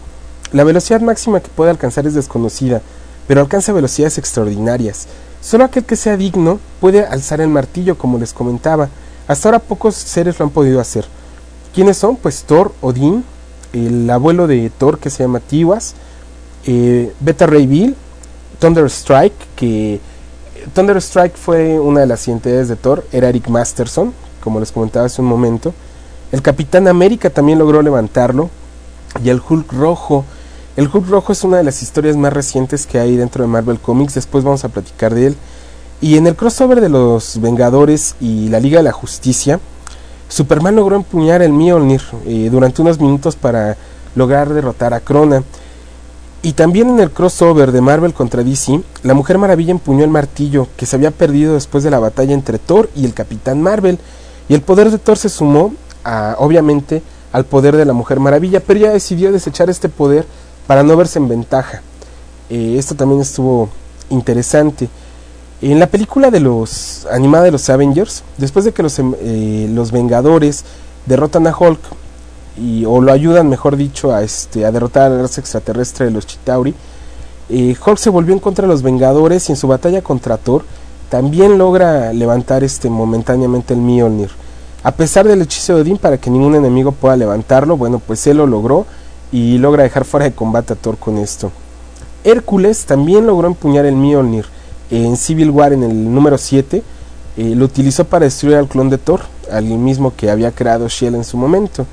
[0.52, 2.80] La velocidad máxima que puede alcanzar es desconocida,
[3.26, 5.06] pero alcanza velocidades extraordinarias.
[5.40, 8.88] Solo aquel que sea digno puede alzar el martillo, como les comentaba.
[9.28, 11.06] Hasta ahora pocos seres lo han podido hacer.
[11.74, 12.16] ¿Quiénes son?
[12.16, 13.24] Pues Thor, Odín,
[13.72, 15.94] el abuelo de Thor que se llama Tiwas,
[16.64, 17.96] eh, Beta Ray Bill,
[18.58, 20.00] Thunder Strike, que
[20.74, 25.06] Thunder Strike fue una de las identidades de Thor, era Eric Masterson, como les comentaba
[25.06, 25.74] hace un momento.
[26.32, 28.50] El Capitán América también logró levantarlo.
[29.22, 30.24] Y el Hulk Rojo.
[30.76, 33.78] El Hulk Rojo es una de las historias más recientes que hay dentro de Marvel
[33.78, 34.12] Comics.
[34.12, 35.36] Después vamos a platicar de él.
[36.02, 39.58] Y en el crossover de los Vengadores y la Liga de la Justicia,
[40.28, 43.78] Superman logró empuñar el Mjolnir eh, durante unos minutos para
[44.14, 45.44] lograr derrotar a Krona.
[46.42, 50.68] Y también en el crossover de Marvel contra DC, la Mujer Maravilla empuñó el martillo
[50.76, 53.98] que se había perdido después de la batalla entre Thor y el Capitán Marvel.
[54.50, 55.72] Y el poder de Thor se sumó,
[56.36, 60.26] obviamente, al poder de la Mujer Maravilla, pero ella decidió desechar este poder
[60.66, 61.82] para no verse en ventaja.
[62.50, 63.68] Eh, esto también estuvo
[64.10, 64.88] interesante.
[65.62, 69.70] En la película de los animada de los Avengers, después de que los, em, eh,
[69.72, 70.64] los Vengadores
[71.06, 71.80] derrotan a Hulk
[72.58, 76.26] y, o lo ayudan, mejor dicho, a este derrotar a la raza extraterrestre de los
[76.26, 76.74] Chitauri,
[77.48, 80.64] eh, Hulk se volvió en contra de los Vengadores y en su batalla contra Thor
[81.08, 84.30] también logra levantar este momentáneamente el Mjolnir.
[84.82, 88.38] A pesar del hechizo de Odín para que ningún enemigo pueda levantarlo, bueno, pues él
[88.38, 88.86] lo logró
[89.32, 91.50] y logra dejar fuera de combate a Thor con esto.
[92.24, 94.46] Hércules también logró empuñar el Mjolnir
[94.90, 96.82] en Civil War en el número 7.
[97.36, 101.14] eh, lo utilizó para destruir al clon de Thor, al mismo que había creado Shell
[101.14, 101.86] en su momento.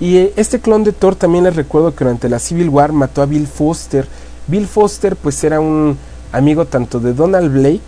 [0.00, 3.22] Y eh, este clon de Thor también les recuerdo que durante la Civil War mató
[3.22, 4.06] a Bill Foster.
[4.46, 5.96] Bill Foster pues era un
[6.32, 7.80] amigo tanto de Donald Blake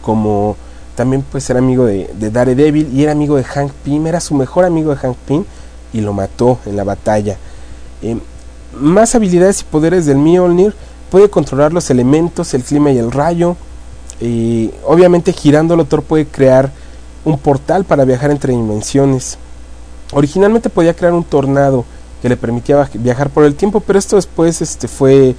[0.00, 0.56] como
[0.94, 4.34] también pues era amigo de, de Daredevil y era amigo de Hank Pym, era su
[4.34, 5.44] mejor amigo de Hank Pym
[5.92, 7.36] y lo mató en la batalla.
[8.02, 8.18] Eh,
[8.78, 10.74] más habilidades y poderes del Mjolnir,
[11.10, 13.56] puede controlar los elementos, el clima y el rayo.
[14.20, 16.72] Eh, obviamente girándolo Thor puede crear
[17.24, 19.38] un portal para viajar entre dimensiones.
[20.12, 21.84] Originalmente podía crear un tornado
[22.22, 25.34] que le permitía viajar por el tiempo, pero esto después este, fue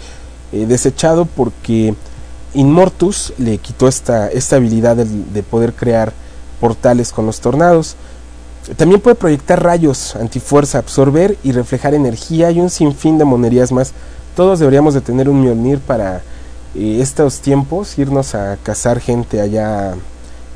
[0.52, 1.94] eh, desechado porque
[2.54, 6.14] Inmortus le quitó esta, esta habilidad de, poder crear
[6.60, 7.96] portales con los tornados.
[8.78, 13.94] También puede proyectar rayos antifuerza, absorber y reflejar energía y un sinfín de monerías más.
[14.36, 16.22] Todos deberíamos de tener un Mjolnir para
[16.76, 19.96] eh, estos tiempos, irnos a cazar gente allá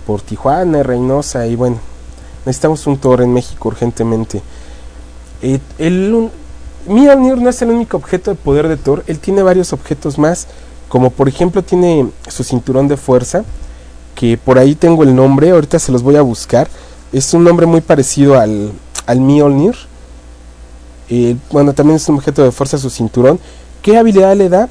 [0.05, 1.77] por Tijuana, Reynosa y bueno,
[2.45, 4.43] necesitamos un Thor en México urgentemente.
[5.41, 6.29] Eh, el
[6.87, 10.47] Mjolnir no es el único objeto de poder de Thor, él tiene varios objetos más,
[10.87, 13.43] como por ejemplo tiene su cinturón de fuerza,
[14.13, 16.67] que por ahí tengo el nombre, ahorita se los voy a buscar.
[17.13, 18.71] Es un nombre muy parecido al,
[19.05, 19.75] al Mjolnir.
[21.09, 23.39] Eh, bueno, también es un objeto de fuerza su cinturón.
[23.83, 24.67] ¿Qué habilidad le da?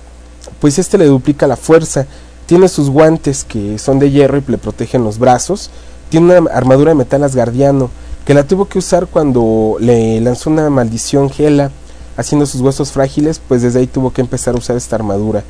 [0.60, 2.04] Pues este le duplica la fuerza.
[2.46, 5.70] Tiene sus guantes que son de hierro y le protegen los brazos.
[6.10, 7.90] Tiene una armadura de metal asgardiano
[8.24, 11.70] que la tuvo que usar cuando le lanzó una maldición Gela,
[12.16, 15.44] haciendo sus huesos frágiles, pues desde ahí tuvo que empezar a usar esta armadura.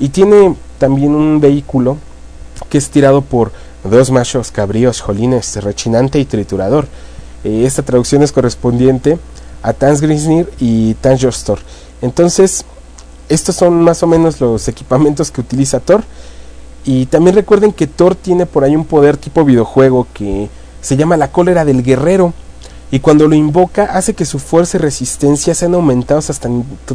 [0.00, 1.96] Y tiene también un vehículo
[2.68, 3.52] que es tirado por
[3.88, 6.86] dos machos cabríos, jolines, rechinante y triturador.
[7.44, 9.18] Eh, esta traducción es correspondiente
[9.62, 11.58] a Tansgrisnir y Tansjostor.
[12.02, 12.64] Entonces,
[13.28, 16.02] estos son más o menos los equipamientos que utiliza Thor.
[16.84, 20.48] Y también recuerden que Thor tiene por ahí un poder tipo videojuego que
[20.80, 22.32] se llama la cólera del guerrero.
[22.90, 26.48] Y cuando lo invoca hace que su fuerza y resistencia sean aumentados hasta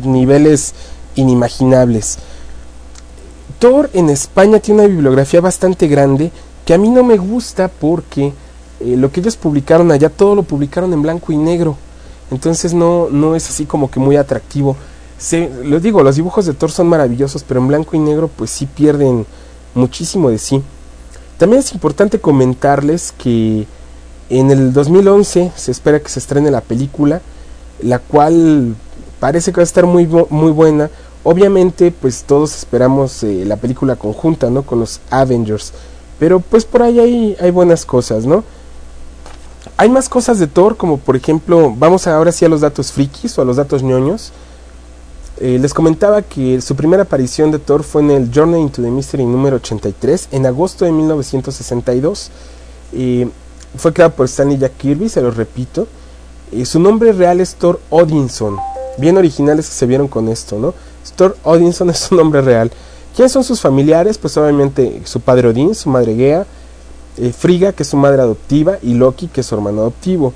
[0.04, 0.74] niveles
[1.16, 2.18] inimaginables.
[3.60, 6.32] Thor en España tiene una bibliografía bastante grande
[6.66, 8.34] que a mí no me gusta porque
[8.80, 11.78] eh, lo que ellos publicaron allá todo lo publicaron en blanco y negro.
[12.32, 14.76] Entonces no, no es así como que muy atractivo.
[15.18, 18.50] Se, lo digo, los dibujos de Thor son maravillosos, pero en blanco y negro pues
[18.50, 19.26] sí pierden
[19.76, 20.64] muchísimo de sí.
[21.38, 23.68] También es importante comentarles que
[24.30, 27.22] en el 2011 se espera que se estrene la película,
[27.82, 28.76] la cual
[29.20, 30.90] parece que va a estar muy, muy buena.
[31.24, 34.64] Obviamente, pues todos esperamos eh, la película conjunta, ¿no?
[34.64, 35.74] Con los Avengers.
[36.24, 38.46] Pero pues por ahí hay, hay buenas cosas, ¿no?
[39.76, 43.38] Hay más cosas de Thor, como por ejemplo, vamos ahora sí a los datos frikis
[43.38, 44.32] o a los datos ñoños.
[45.42, 48.90] Eh, les comentaba que su primera aparición de Thor fue en el Journey into the
[48.90, 52.32] Mystery número 83 en agosto de 1962.
[52.94, 53.28] Eh,
[53.76, 55.90] fue creado por Stanley Jack Kirby, se lo repito.
[56.54, 58.56] Eh, su nombre real es Thor Odinson.
[58.98, 60.74] Bien originales que se vieron con esto, ¿no?
[61.18, 62.72] Thor Odinson es su nombre real.
[63.16, 64.18] ¿Quiénes son sus familiares?
[64.18, 66.48] Pues obviamente su padre Odin, su madre Gea,
[67.18, 70.34] eh, Frigga, que es su madre adoptiva, y Loki, que es su hermano adoptivo.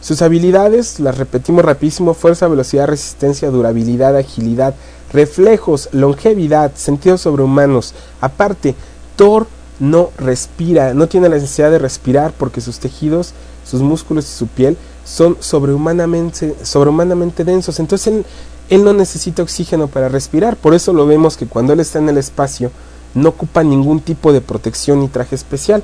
[0.00, 4.74] Sus habilidades, las repetimos rapidísimo, fuerza, velocidad, resistencia, durabilidad, agilidad,
[5.12, 7.94] reflejos, longevidad, sentidos sobrehumanos.
[8.20, 8.74] Aparte,
[9.14, 9.46] Thor
[9.78, 14.48] no respira, no tiene la necesidad de respirar porque sus tejidos, sus músculos y su
[14.48, 17.80] piel son sobrehumanamente, sobrehumanamente densos.
[17.80, 18.24] Entonces él,
[18.68, 20.56] él no necesita oxígeno para respirar.
[20.56, 22.70] Por eso lo vemos que cuando él está en el espacio
[23.14, 25.82] no ocupa ningún tipo de protección ni traje especial.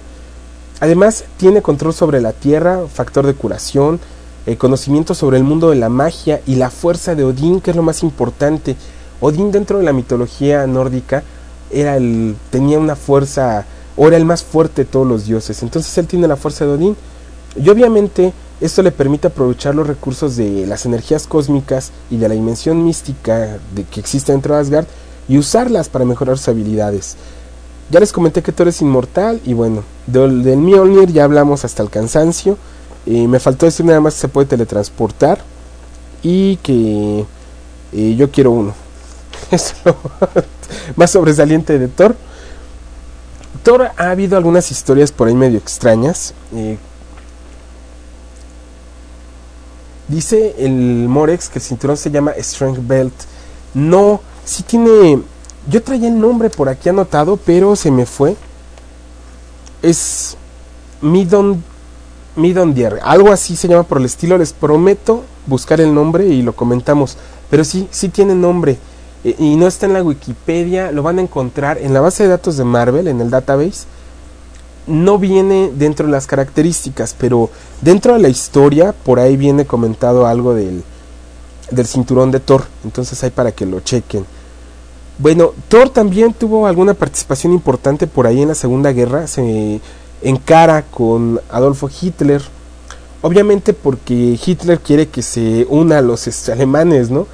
[0.80, 3.98] Además, tiene control sobre la tierra, factor de curación,
[4.46, 7.76] eh, conocimiento sobre el mundo de la magia y la fuerza de Odín, que es
[7.76, 8.76] lo más importante.
[9.20, 11.24] Odín dentro de la mitología nórdica
[11.70, 13.64] era el, tenía una fuerza,
[13.96, 15.62] o era el más fuerte de todos los dioses.
[15.62, 16.96] Entonces él tiene la fuerza de Odín.
[17.56, 22.34] Y obviamente esto le permite aprovechar los recursos de las energías cósmicas y de la
[22.34, 24.86] dimensión mística de, que existe dentro de Asgard
[25.28, 27.16] y usarlas para mejorar sus habilidades.
[27.90, 31.82] Ya les comenté que Thor es inmortal y bueno, del, del Mjolnir ya hablamos hasta
[31.82, 32.56] el cansancio.
[33.04, 35.38] Eh, me faltó decir nada más que se puede teletransportar
[36.22, 37.24] y que
[37.92, 38.74] eh, yo quiero uno.
[39.50, 39.94] Es lo
[40.96, 42.16] más sobresaliente de Thor.
[43.62, 46.34] Thor ha habido algunas historias por ahí medio extrañas.
[46.54, 46.78] Eh,
[50.08, 53.14] dice el Morex que el cinturón se llama Strength Belt.
[53.74, 55.20] No, sí tiene
[55.68, 58.36] yo traía el nombre por aquí anotado, pero se me fue.
[59.82, 60.36] Es
[61.00, 61.62] Midon
[62.36, 64.38] Midondier, algo así se llama por el estilo.
[64.38, 67.16] Les prometo buscar el nombre y lo comentamos.
[67.50, 68.78] Pero sí, sí tiene nombre.
[69.24, 72.28] E- y no está en la Wikipedia, lo van a encontrar en la base de
[72.28, 73.86] datos de Marvel, en el database.
[74.86, 80.26] No viene dentro de las características, pero dentro de la historia, por ahí viene comentado
[80.26, 80.84] algo del,
[81.70, 82.64] del cinturón de Thor.
[82.84, 84.24] Entonces hay para que lo chequen.
[85.18, 89.26] Bueno, Thor también tuvo alguna participación importante por ahí en la Segunda Guerra.
[89.26, 89.80] Se
[90.22, 92.42] encara con Adolfo Hitler.
[93.22, 97.26] Obviamente porque Hitler quiere que se una a los este, alemanes, ¿no?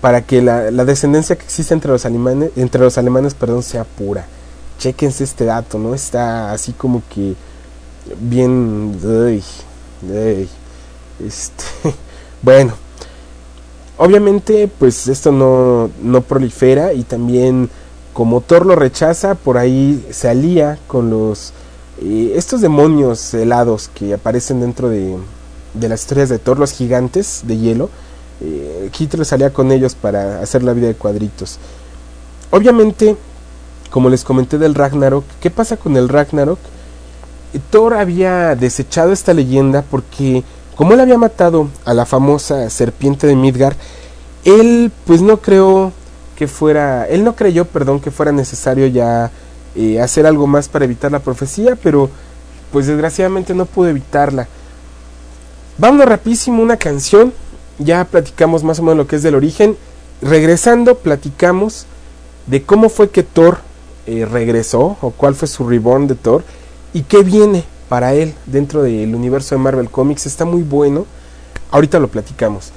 [0.00, 3.84] Para que la, la descendencia que existe entre los alemanes, entre los alemanes, perdón, sea
[3.84, 4.26] pura.
[4.78, 5.94] Chequense este dato, ¿no?
[5.94, 7.34] Está así como que
[8.20, 8.98] bien.
[11.24, 11.64] este,
[12.42, 12.74] bueno,
[13.98, 17.70] obviamente pues esto no, no prolifera y también
[18.12, 21.52] como Thor lo rechaza, por ahí se alía con los
[22.02, 25.16] eh, estos demonios helados que aparecen dentro de,
[25.74, 27.90] de las historias de Thor, los gigantes de hielo.
[28.40, 31.58] Eh, Hitler salía con ellos para hacer la vida de cuadritos.
[32.50, 33.16] Obviamente,
[33.96, 36.58] como les comenté del Ragnarok, ¿qué pasa con el Ragnarok?
[37.54, 40.44] Eh, Thor había desechado esta leyenda porque
[40.76, 43.74] como él había matado a la famosa serpiente de Midgard,
[44.44, 45.94] él pues no creó
[46.36, 49.30] que fuera, él no creyó, perdón, que fuera necesario ya
[49.74, 52.10] eh, hacer algo más para evitar la profecía, pero
[52.72, 54.46] pues desgraciadamente no pudo evitarla.
[55.78, 57.32] Vámonos rapidísimo una canción,
[57.78, 59.74] ya platicamos más o menos lo que es del origen.
[60.20, 61.86] Regresando, platicamos
[62.46, 63.64] de cómo fue que Thor
[64.06, 66.44] eh, regresó, o cuál fue su reborn de Thor,
[66.92, 70.26] y qué viene para él dentro del universo de Marvel Comics.
[70.26, 71.06] Está muy bueno.
[71.70, 72.70] Ahorita lo platicamos.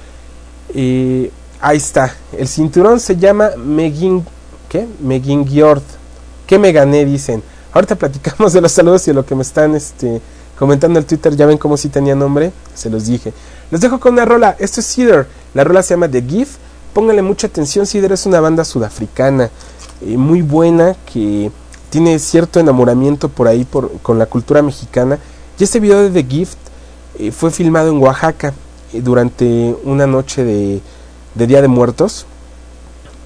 [0.74, 1.30] Eh,
[1.60, 2.14] ahí está.
[2.36, 4.24] El cinturón se llama Megin.
[4.68, 4.86] ¿Qué?
[5.00, 5.82] Megingjord.
[6.46, 7.04] ¿Qué me gané?
[7.04, 7.42] Dicen.
[7.72, 10.20] Ahorita platicamos de los saludos y de lo que me están este,
[10.58, 11.36] comentando en Twitter.
[11.36, 12.52] Ya ven cómo si tenía nombre.
[12.74, 13.32] Se los dije.
[13.70, 14.56] Les dejo con una rola.
[14.58, 15.26] Esto es Cedar.
[15.54, 16.58] La rola se llama The Gift.
[16.92, 17.86] Pónganle mucha atención.
[17.86, 19.50] Cedar es una banda sudafricana.
[20.02, 20.96] Eh, muy buena.
[21.12, 21.50] Que
[21.90, 25.18] tiene cierto enamoramiento por ahí por, con la cultura mexicana.
[25.58, 26.58] Y este video de The Gift
[27.18, 28.54] eh, fue filmado en Oaxaca
[28.92, 30.80] eh, durante una noche de,
[31.34, 32.26] de Día de Muertos.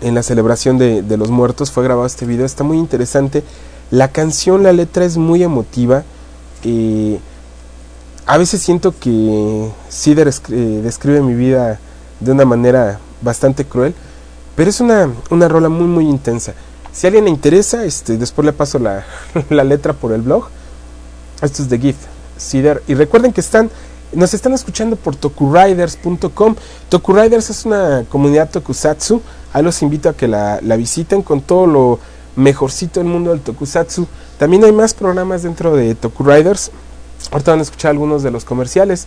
[0.01, 2.45] En la celebración de, de, los muertos fue grabado este video.
[2.45, 3.45] Está muy interesante.
[3.91, 6.05] La canción, la letra es muy emotiva.
[8.27, 11.79] A veces siento que Cider describe mi vida
[12.21, 13.95] de una manera bastante cruel.
[14.57, 16.55] Pero es una, una rola muy muy intensa.
[16.93, 19.05] Si a alguien le interesa, este, después le paso la,
[19.51, 20.49] la letra por el blog.
[21.43, 22.01] Esto es The Gift,
[22.39, 22.83] Cider.
[22.87, 23.71] Y recuerden que están,
[24.13, 26.55] nos están escuchando por tokuriders.com.
[26.89, 29.21] Tokuriders es una comunidad tokusatsu.
[29.53, 31.99] Ahí los invito a que la, la visiten con todo lo
[32.37, 34.07] mejorcito del mundo del tokusatsu.
[34.39, 36.71] También hay más programas dentro de Tokuriders.
[37.31, 39.07] Ahorita van a escuchar algunos de los comerciales.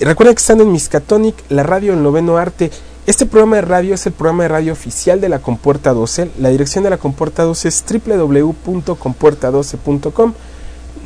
[0.00, 2.70] Recuerden que están en Miskatonic, la radio El Noveno Arte.
[3.08, 6.32] Este programa de radio es el programa de radio oficial de la Compuerta 12.
[6.40, 10.34] La dirección de la Compuerta 12 es www.compuerta12.com.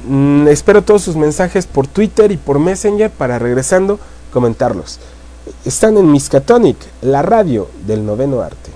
[0.09, 4.01] Mm, espero todos sus mensajes por Twitter y por Messenger para regresando
[4.33, 4.99] comentarlos.
[5.65, 8.73] Están en Miskatonic, la radio del noveno arte.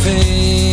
[0.00, 0.69] fez.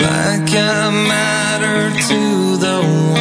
[0.00, 2.80] like I matter to the
[3.12, 3.17] one.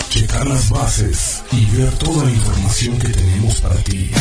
[0.09, 4.11] Checar las bases y ver toda la información que tenemos para ti.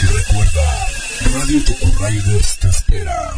[0.00, 0.86] Y recuerda,
[1.34, 3.34] Radio Tokuriders te espera.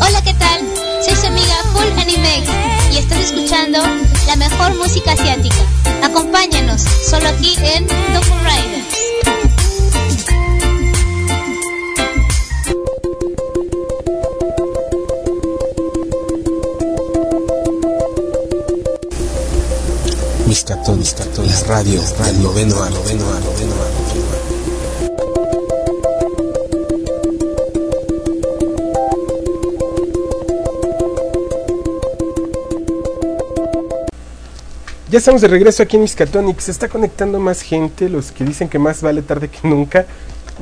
[0.00, 0.60] Hola, ¿qué tal?
[1.04, 2.42] Soy su amiga Full Anime
[2.90, 3.80] y estás escuchando
[4.26, 5.62] la mejor música asiática.
[6.02, 8.89] Acompáñanos solo aquí en Riders.
[21.70, 23.38] Radio, radio, noveno a noveno a.
[35.10, 36.58] Ya estamos de regreso aquí en Miscatonic.
[36.58, 40.06] Se está conectando más gente, los que dicen que más vale tarde que nunca.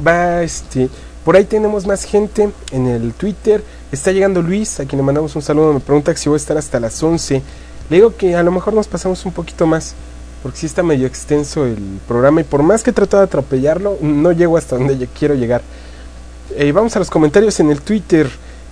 [0.07, 0.91] Va, este,
[1.25, 3.65] por ahí tenemos más gente en el Twitter.
[3.91, 5.73] Está llegando Luis, a quien le mandamos un saludo.
[5.73, 7.43] Me pregunta si voy a estar hasta las 11.
[7.89, 9.95] Le digo que a lo mejor nos pasamos un poquito más,
[10.43, 13.99] porque sí está medio extenso el programa y por más que he tratado de atropellarlo,
[14.01, 15.63] no llego hasta donde quiero llegar.
[16.57, 18.29] Eh, vamos a los comentarios en el Twitter.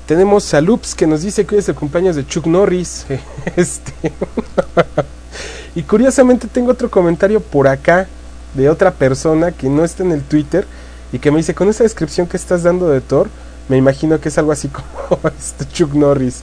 [0.06, 3.06] Tenemos a Loops que nos dice que hoy es el cumpleaños de Chuck Norris.
[3.56, 4.12] este.
[5.74, 8.06] y curiosamente tengo otro comentario por acá
[8.54, 10.66] de otra persona que no está en el Twitter
[11.12, 13.28] y que me dice, con esa descripción que estás dando de Thor,
[13.68, 14.68] me imagino que es algo así
[15.08, 16.42] como este Chuck Norris.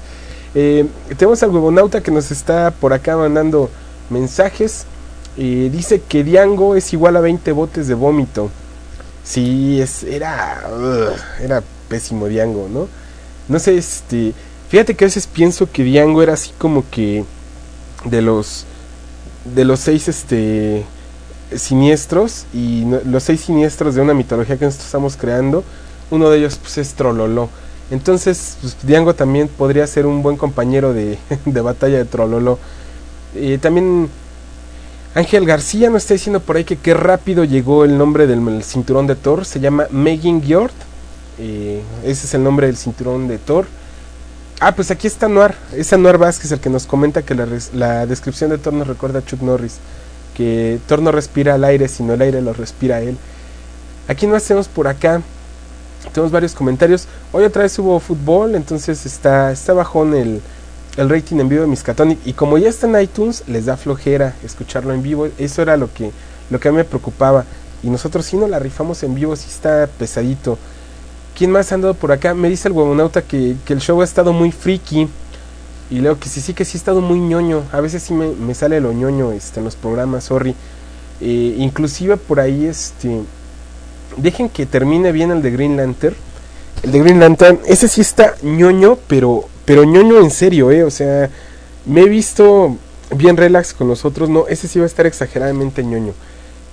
[0.55, 0.85] Eh,
[1.17, 3.69] tenemos al huevonauta que nos está por acá mandando
[4.09, 4.85] mensajes.
[5.35, 8.51] Dice que Diango es igual a 20 botes de vómito.
[9.23, 10.61] Sí, es, era,
[11.41, 12.87] era pésimo Diango, ¿no?
[13.47, 14.33] No sé, este,
[14.69, 17.23] fíjate que a veces pienso que Diango era así como que
[18.05, 18.65] de los,
[19.55, 20.85] de los seis, este,
[21.55, 25.63] siniestros y los seis siniestros de una mitología que nosotros estamos creando,
[26.11, 27.49] uno de ellos pues es Trololo.
[27.91, 32.59] Entonces, pues, Diango también podría ser un buen compañero de, de batalla de Trololo.
[33.35, 34.09] Eh, también
[35.15, 38.63] Ángel García nos está diciendo por ahí que qué rápido llegó el nombre del el
[38.63, 39.45] cinturón de Thor.
[39.45, 40.71] Se llama Megan Gjord.
[41.37, 43.67] Eh, ese es el nombre del cinturón de Thor.
[44.59, 45.53] Ah, pues aquí está Noir.
[45.73, 49.25] Es Anuar Vázquez el que nos comenta que la, descripción de Thor nos recuerda a
[49.25, 49.77] Chuck Norris.
[50.35, 53.15] Que Thor no respira al aire, sino el aire lo respira él.
[54.07, 55.21] Aquí no hacemos por acá.
[56.11, 57.07] Tenemos varios comentarios.
[57.31, 60.41] Hoy otra vez hubo fútbol, entonces está, está bajón el,
[60.97, 62.19] el rating en vivo de Miskatonic.
[62.25, 65.27] Y como ya está en iTunes, les da flojera escucharlo en vivo.
[65.37, 66.11] Eso era lo que,
[66.49, 67.45] lo que a mí me preocupaba.
[67.81, 70.57] Y nosotros sí no la rifamos en vivo, sí está pesadito.
[71.37, 72.33] ¿Quién más ha andado por acá?
[72.33, 75.07] Me dice el huevonauta que, que el show ha estado muy friki.
[75.89, 77.63] Y leo que sí, sí, que sí ha estado muy ñoño.
[77.71, 80.55] A veces sí me, me sale lo ñoño este, en los programas, sorry.
[81.21, 83.21] Eh, inclusive por ahí, este...
[84.17, 86.15] Dejen que termine bien el de Green Lantern.
[86.83, 90.83] El de Green Lantern, ese sí está ñoño, pero, pero ñoño en serio, eh.
[90.83, 91.29] O sea,
[91.85, 92.77] me he visto
[93.15, 94.29] bien relax con los otros.
[94.29, 96.13] No, ese sí va a estar exageradamente ñoño.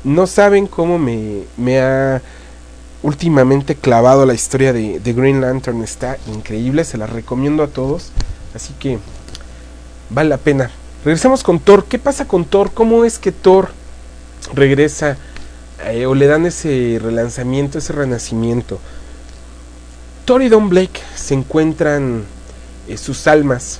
[0.04, 2.22] No saben cómo me, me ha
[3.02, 5.82] últimamente clavado la historia de, de Green Lantern.
[5.82, 8.10] Está increíble, se la recomiendo a todos.
[8.54, 8.98] Así que
[10.10, 10.70] vale la pena.
[11.04, 11.84] Regresemos con Thor.
[11.84, 12.72] ¿Qué pasa con Thor?
[12.72, 13.70] ¿Cómo es que Thor
[14.52, 15.16] regresa
[15.86, 18.78] eh, o le dan ese relanzamiento, ese renacimiento?
[20.24, 22.24] Thor y Don Blake se encuentran
[22.90, 23.78] eh, sus almas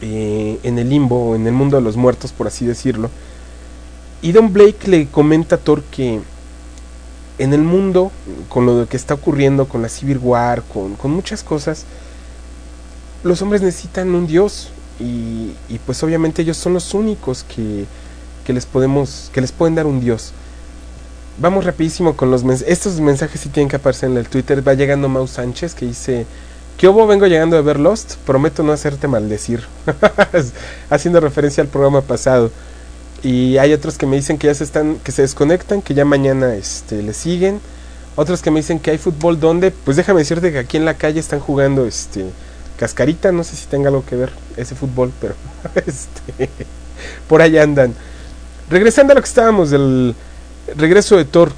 [0.00, 3.10] eh, en el limbo, en el mundo de los muertos, por así decirlo.
[4.22, 6.20] Y Don Blake le comenta a Thor que
[7.38, 8.10] en el mundo,
[8.48, 11.84] con lo que está ocurriendo, con la Civil War, con, con muchas cosas,
[13.24, 14.70] los hombres necesitan un dios.
[14.98, 17.86] Y, y pues obviamente ellos son los únicos que,
[18.44, 20.32] que les podemos que les pueden dar un dios.
[21.38, 24.66] Vamos rapidísimo con los mensajes estos mensajes sí tienen que aparecer en el Twitter.
[24.66, 26.26] Va llegando Mau Sánchez que dice
[26.76, 27.06] ¿Qué hubo?
[27.06, 28.16] Vengo llegando de ver Lost.
[28.26, 29.62] Prometo no hacerte maldecir.
[30.90, 32.50] Haciendo referencia al programa pasado.
[33.22, 36.04] Y hay otros que me dicen que ya se están, que se desconectan, que ya
[36.04, 37.60] mañana este, le siguen.
[38.16, 40.94] Otros que me dicen que hay fútbol donde, pues déjame decirte que aquí en la
[40.94, 42.26] calle están jugando este
[42.76, 45.34] cascarita, no sé si tenga algo que ver ese fútbol, pero
[45.86, 46.50] este,
[47.28, 47.94] por ahí andan.
[48.68, 50.14] Regresando a lo que estábamos del
[50.76, 51.52] regreso de Thor,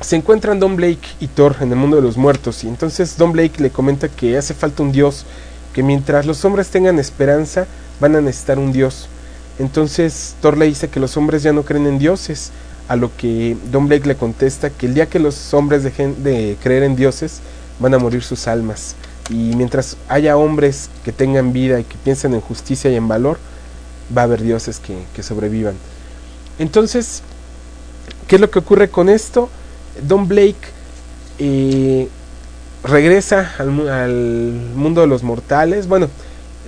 [0.00, 3.32] se encuentran Don Blake y Thor en el mundo de los muertos y entonces Don
[3.32, 5.24] Blake le comenta que hace falta un dios,
[5.72, 7.66] que mientras los hombres tengan esperanza
[8.00, 9.08] van a necesitar un dios.
[9.58, 12.50] Entonces Thor le dice que los hombres ya no creen en dioses,
[12.86, 16.58] a lo que Don Blake le contesta que el día que los hombres dejen de
[16.62, 17.40] creer en dioses
[17.80, 18.94] van a morir sus almas.
[19.30, 23.38] Y mientras haya hombres que tengan vida y que piensen en justicia y en valor,
[24.14, 25.76] va a haber dioses que, que sobrevivan.
[26.58, 27.22] Entonces,
[28.26, 29.48] ¿Qué es lo que ocurre con esto?
[30.02, 30.56] Don Blake
[31.38, 32.08] eh,
[32.82, 35.86] regresa al, mu- al mundo de los mortales.
[35.88, 36.08] Bueno,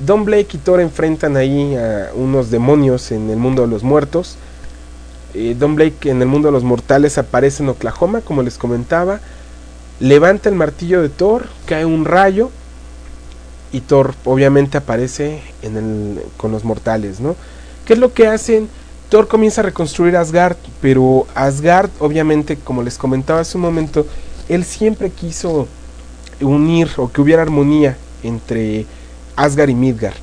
[0.04, 4.36] Don Blake y Thor enfrentan ahí a unos demonios en el mundo de los muertos.
[5.34, 9.20] Eh, Don Blake en el mundo de los mortales aparece en Oklahoma, como les comentaba.
[10.00, 12.50] Levanta el martillo de Thor, cae un rayo
[13.72, 17.34] y Thor obviamente aparece en el, con los mortales, ¿no?
[17.86, 18.68] ¿Qué es lo que hacen?
[19.08, 24.06] Thor comienza a reconstruir Asgard, pero Asgard, obviamente, como les comentaba hace un momento,
[24.48, 25.68] él siempre quiso
[26.40, 28.84] unir o que hubiera armonía entre
[29.36, 30.16] Asgard y Midgard.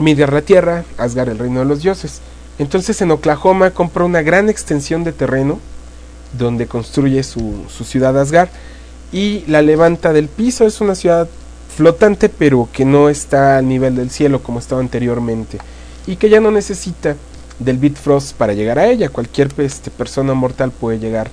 [0.00, 2.20] Midgard la tierra, Asgard el reino de los dioses.
[2.58, 5.58] Entonces en Oklahoma compra una gran extensión de terreno
[6.38, 8.48] donde construye su, su ciudad Asgard
[9.12, 10.66] y la levanta del piso.
[10.66, 11.28] Es una ciudad
[11.76, 15.58] flotante pero que no está al nivel del cielo como estaba anteriormente
[16.06, 17.16] y que ya no necesita
[17.60, 19.08] del Bitfrost para llegar a ella.
[19.08, 21.30] Cualquier este, persona mortal puede llegar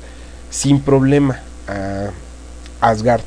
[0.51, 2.11] sin problema a
[2.81, 3.21] Asgard.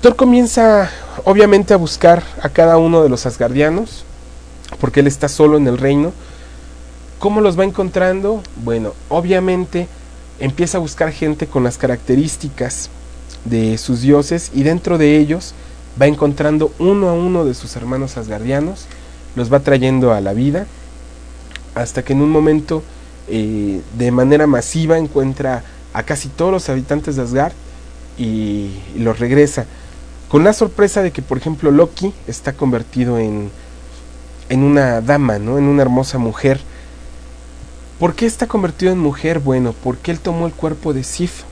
[0.00, 0.90] Thor comienza
[1.24, 4.04] obviamente a buscar a cada uno de los asgardianos
[4.80, 6.12] porque él está solo en el reino.
[7.18, 8.42] ¿Cómo los va encontrando?
[8.62, 9.88] Bueno, obviamente
[10.38, 12.90] empieza a buscar gente con las características
[13.44, 15.52] de sus dioses y dentro de ellos
[16.00, 18.86] va encontrando uno a uno de sus hermanos asgardianos,
[19.34, 20.66] los va trayendo a la vida
[21.80, 22.82] hasta que en un momento
[23.28, 25.62] eh, de manera masiva encuentra
[25.92, 27.52] a casi todos los habitantes de Asgard
[28.18, 29.66] y, y los regresa
[30.28, 33.50] con la sorpresa de que por ejemplo Loki está convertido en
[34.48, 35.58] en una dama, ¿no?
[35.58, 36.60] En una hermosa mujer.
[37.98, 39.40] ¿Por qué está convertido en mujer?
[39.40, 41.42] Bueno, porque él tomó el cuerpo de Sif.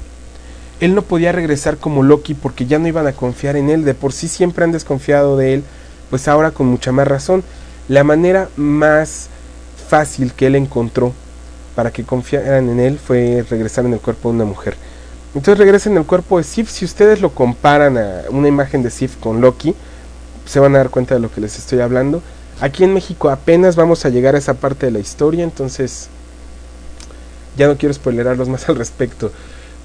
[0.81, 3.85] Él no podía regresar como Loki porque ya no iban a confiar en él.
[3.85, 5.65] De por sí siempre han desconfiado de él.
[6.11, 7.43] Pues ahora con mucha más razón.
[7.89, 9.29] La manera más
[9.89, 11.13] fácil que él encontró
[11.75, 14.77] para que confiaran en él fue regresar en el cuerpo de una mujer.
[15.35, 16.71] Entonces regresa en el cuerpo de Sif.
[16.71, 19.75] Si ustedes lo comparan a una imagen de Sif con Loki,
[20.47, 22.23] se van a dar cuenta de lo que les estoy hablando.
[22.61, 26.09] Aquí en México apenas vamos a llegar a esa parte de la historia, entonces
[27.59, 29.31] ya no quiero spoilerarlos más al respecto.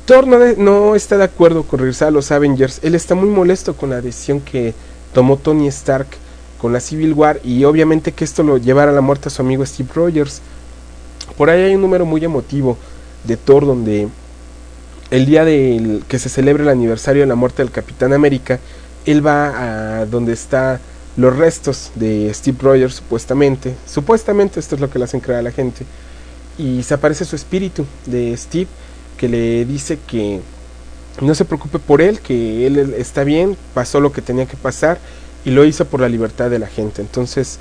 [0.06, 2.80] Thor no, no está de acuerdo con regresar a los Avengers.
[2.82, 4.74] Él está muy molesto con la decisión que
[5.14, 6.08] tomó Tony Stark
[6.62, 9.41] con la Civil War y obviamente que esto lo llevara a la muerte a su
[9.41, 10.41] amigo Steve Rogers.
[11.36, 12.78] Por ahí hay un número muy emotivo
[13.24, 14.07] de Thor donde
[15.09, 18.59] el día que se celebra el aniversario de la muerte del Capitán América,
[19.07, 20.80] él va a donde está
[21.18, 23.76] los restos de Steve Rogers supuestamente.
[23.88, 25.84] Supuestamente esto es lo que le hacen creer a la gente.
[26.59, 28.68] Y se aparece su espíritu de Steve
[29.18, 30.41] que le dice que
[31.22, 34.99] no se preocupe por él, que él está bien, pasó lo que tenía que pasar
[35.46, 37.02] y lo hizo por la libertad de la gente.
[37.02, 37.60] Entonces,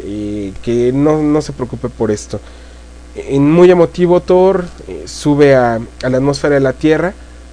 [0.00, 2.40] eh, que no, no se preocupe por esto.
[3.14, 7.12] En muy emotivo, Thor eh, sube a, a la atmósfera de la Tierra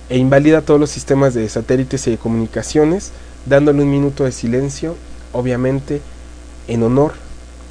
[0.09, 3.11] e invalida todos los sistemas de satélites y de comunicaciones,
[3.45, 4.95] dándole un minuto de silencio,
[5.33, 6.01] obviamente
[6.67, 7.13] en honor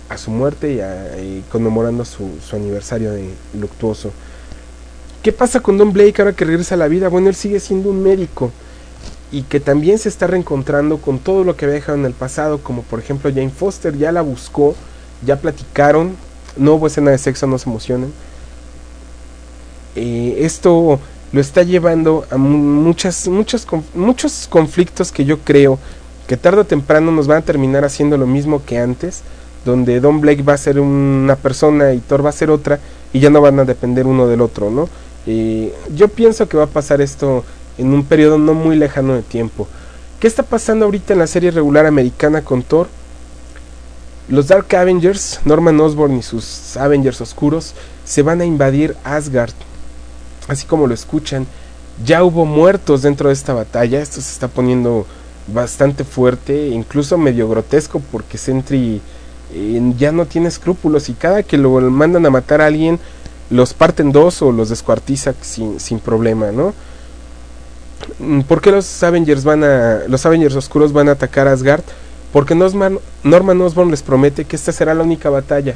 [0.08, 3.28] a su muerte y, a- y conmemorando su, su aniversario de
[3.58, 4.12] luctuoso.
[5.22, 7.08] ¿Qué pasa con Don Blake ahora que regresa a la vida?
[7.08, 8.52] Bueno, él sigue siendo un médico
[9.30, 12.58] y que también se está reencontrando con todo lo que había dejado en el pasado,
[12.58, 14.74] como por ejemplo Jane Foster ya la buscó,
[15.24, 16.16] ya platicaron,
[16.56, 18.12] no hubo escena de sexo, no se emocionen.
[19.96, 20.98] Eh, esto
[21.32, 25.78] lo está llevando a mu- muchas, muchos, conf- muchos conflictos que yo creo
[26.26, 29.22] que tarde o temprano nos van a terminar haciendo lo mismo que antes,
[29.64, 32.78] donde Don Blake va a ser una persona y Thor va a ser otra
[33.12, 34.88] y ya no van a depender uno del otro, ¿no?
[35.26, 37.44] Eh, yo pienso que va a pasar esto
[37.78, 39.66] en un periodo no muy lejano de tiempo.
[40.20, 42.88] ¿Qué está pasando ahorita en la serie regular americana con Thor?
[44.28, 47.74] Los Dark Avengers, Norman Osborn y sus Avengers oscuros,
[48.04, 49.54] se van a invadir Asgard.
[50.48, 51.46] Así como lo escuchan,
[52.04, 54.02] ya hubo muertos dentro de esta batalla.
[54.02, 55.06] Esto se está poniendo
[55.46, 59.00] bastante fuerte, incluso medio grotesco, porque Sentry
[59.54, 62.98] eh, ya no tiene escrúpulos y cada que lo mandan a matar a alguien,
[63.50, 66.74] los parten dos o los descuartiza sin, sin problema, ¿no?
[68.18, 71.82] Mm, ¿Por qué los Avengers van a los Avengers oscuros van a atacar a Asgard?
[72.32, 75.74] Porque Norman, Norman Osborn les promete que esta será la única batalla.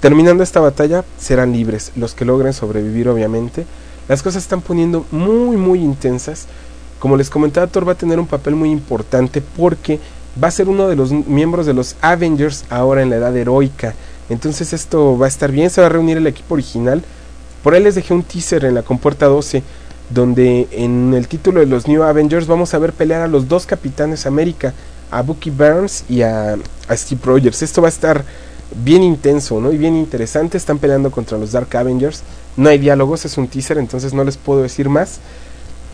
[0.00, 3.66] Terminando esta batalla serán libres, los que logren sobrevivir obviamente.
[4.08, 6.46] Las cosas están poniendo muy muy intensas.
[6.98, 9.98] Como les comentaba, Thor va a tener un papel muy importante porque
[10.42, 13.94] va a ser uno de los miembros de los Avengers ahora en la edad heroica.
[14.28, 17.02] Entonces esto va a estar bien, se va a reunir el equipo original.
[17.62, 19.62] Por ahí les dejé un teaser en la compuerta 12
[20.10, 23.64] donde en el título de los New Avengers vamos a ver pelear a los dos
[23.64, 24.74] Capitanes América,
[25.10, 26.58] a Bucky Barnes y a,
[26.90, 27.62] Steve Rogers.
[27.62, 28.24] Esto va a estar
[28.84, 29.72] bien intenso, ¿no?
[29.72, 30.58] Y bien interesante.
[30.58, 32.22] Están peleando contra los Dark Avengers.
[32.56, 35.20] No hay diálogos, es un teaser, entonces no les puedo decir más.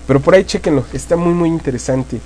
[0.07, 2.21] Pero por ahí chequenlo, está muy muy interesante.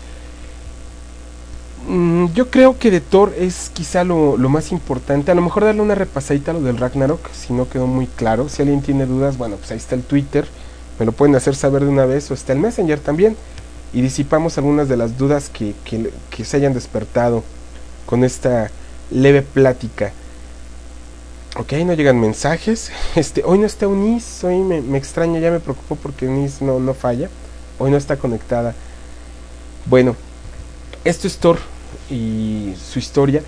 [1.88, 5.32] Mm, yo creo que de Thor es quizá lo, lo más importante.
[5.32, 8.49] A lo mejor darle una repasadita a lo del Ragnarok, si no quedó muy claro.
[8.49, 10.47] Si alguien tiene dudas, bueno, pues ahí está el Twitter.
[11.01, 13.34] Me lo pueden hacer saber de una vez o está el Messenger también.
[13.94, 17.42] Y disipamos algunas de las dudas que, que, se hayan despertado
[18.05, 18.70] con esta
[19.11, 20.12] leve plática.
[21.57, 22.92] Ok, no llegan mensajes.
[23.16, 26.78] Este, hoy no está Unis, hoy me, me extraña, ya me preocupó porque Unis no,
[26.78, 27.30] no falla.
[27.78, 28.74] Hoy no está conectada.
[29.86, 30.14] Bueno,
[31.05, 31.59] esto es Thor
[32.11, 33.42] y su historia.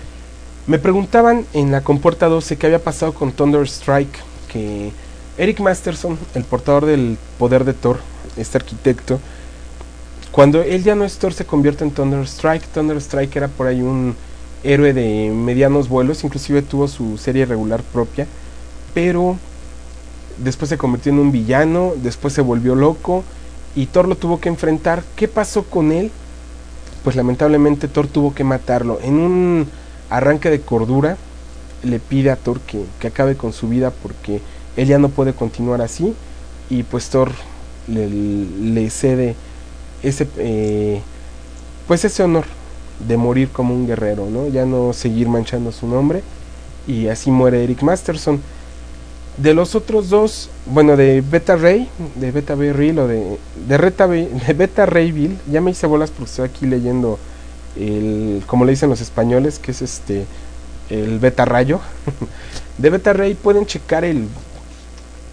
[0.65, 4.17] Me preguntaban en la compuerta 12 qué había pasado con Thunder Strike,
[4.51, 4.91] que
[5.37, 7.99] Eric Masterson, el portador del poder de Thor,
[8.37, 9.19] este arquitecto,
[10.31, 12.65] cuando él ya no es Thor se convierte en Thunder Strike.
[12.67, 14.15] Thunder Strike era por ahí un
[14.63, 18.25] héroe de medianos vuelos, inclusive tuvo su serie regular propia,
[18.95, 19.37] pero
[20.39, 23.23] después se convirtió en un villano, después se volvió loco
[23.75, 25.03] y Thor lo tuvo que enfrentar.
[25.15, 26.09] ¿Qué pasó con él?
[27.03, 28.99] Pues lamentablemente Thor tuvo que matarlo.
[29.03, 29.67] En un
[30.09, 31.15] arranque de cordura
[31.83, 34.41] le pide a Thor que, que acabe con su vida porque
[34.77, 36.13] él ya no puede continuar así
[36.69, 37.31] y pues Thor
[37.87, 39.35] le, le cede
[40.01, 41.01] ese eh,
[41.87, 42.45] pues ese honor
[43.07, 44.47] de morir como un guerrero, ¿no?
[44.47, 46.23] Ya no seguir manchando su nombre
[46.87, 48.41] y así muere Eric Masterson.
[49.37, 54.07] De los otros dos, bueno, de Beta Ray, de Beta Ray o de, de, Reta,
[54.07, 57.17] de Beta Ray Bill, ya me hice bolas porque estoy aquí leyendo
[57.75, 60.25] el, como le dicen los españoles, que es este,
[60.89, 61.79] el Beta Rayo.
[62.77, 64.27] de Beta Ray pueden checar el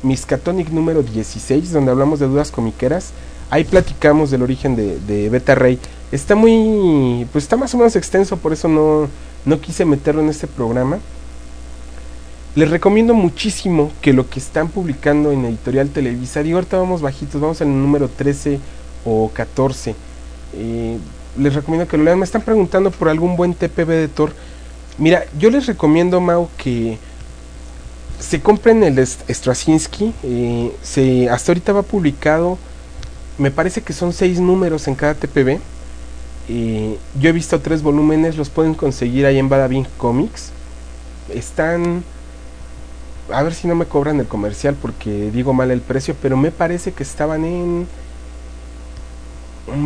[0.03, 3.11] Miskatonic número 16, donde hablamos de dudas comiqueras.
[3.51, 5.79] Ahí platicamos del origen de, Beta Ray.
[6.13, 9.09] Está muy, pues está más o menos extenso, por eso no,
[9.45, 10.99] no quise meterlo en este programa.
[12.57, 17.41] Les recomiendo muchísimo que lo que están publicando en Editorial Televisa, digo, ahorita vamos bajitos,
[17.41, 18.59] vamos al número 13
[19.05, 19.95] o 14.
[20.55, 20.99] Eh,
[21.39, 22.19] les recomiendo que lo lean.
[22.19, 24.33] Me están preguntando por algún buen TPB de Thor.
[24.99, 26.99] Mira, yo les recomiendo, Mau, que
[28.21, 30.15] se compren el Straczynski.
[30.23, 32.59] Eh, se, hasta ahorita va publicado,
[33.39, 35.59] me parece que son seis números en cada TPB.
[36.49, 40.51] Eh, yo he visto tres volúmenes, los pueden conseguir ahí en Badabing Comics.
[41.33, 42.05] Están
[43.33, 46.51] a ver si no me cobran el comercial porque digo mal el precio, pero me
[46.51, 47.87] parece que estaban en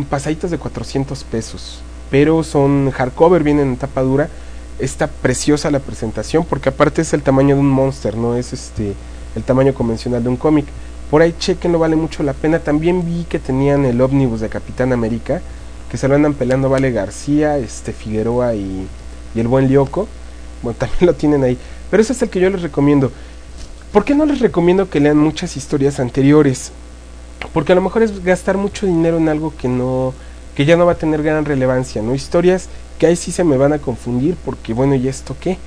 [0.09, 1.81] pasaditos de 400 pesos.
[2.09, 4.29] Pero son hardcover, vienen en tapa dura.
[4.79, 8.93] Está preciosa la presentación porque aparte es el tamaño de un monster, no es este
[9.35, 10.65] el tamaño convencional de un cómic.
[11.09, 12.59] Por ahí chequenlo, vale mucho la pena.
[12.59, 15.41] También vi que tenían el ómnibus de Capitán América,
[15.89, 18.87] que se lo andan peleando Vale García, este Figueroa y,
[19.35, 20.07] y el buen Lioco.
[20.61, 21.57] Bueno, también lo tienen ahí.
[21.91, 23.11] Pero ese es el que yo les recomiendo.
[23.91, 26.71] ¿Por qué no les recomiendo que lean muchas historias anteriores?
[27.53, 30.13] Porque a lo mejor es gastar mucho dinero en algo que no
[30.55, 32.15] que ya no va a tener gran relevancia, ¿no?
[32.15, 35.57] Historias que ahí sí se me van a confundir porque bueno, ¿y esto qué?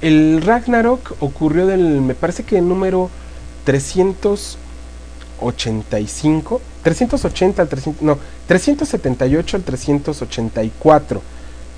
[0.00, 3.10] El Ragnarok ocurrió del me parece que el número
[3.64, 11.22] 385, 380 al 300, no, 378 al 384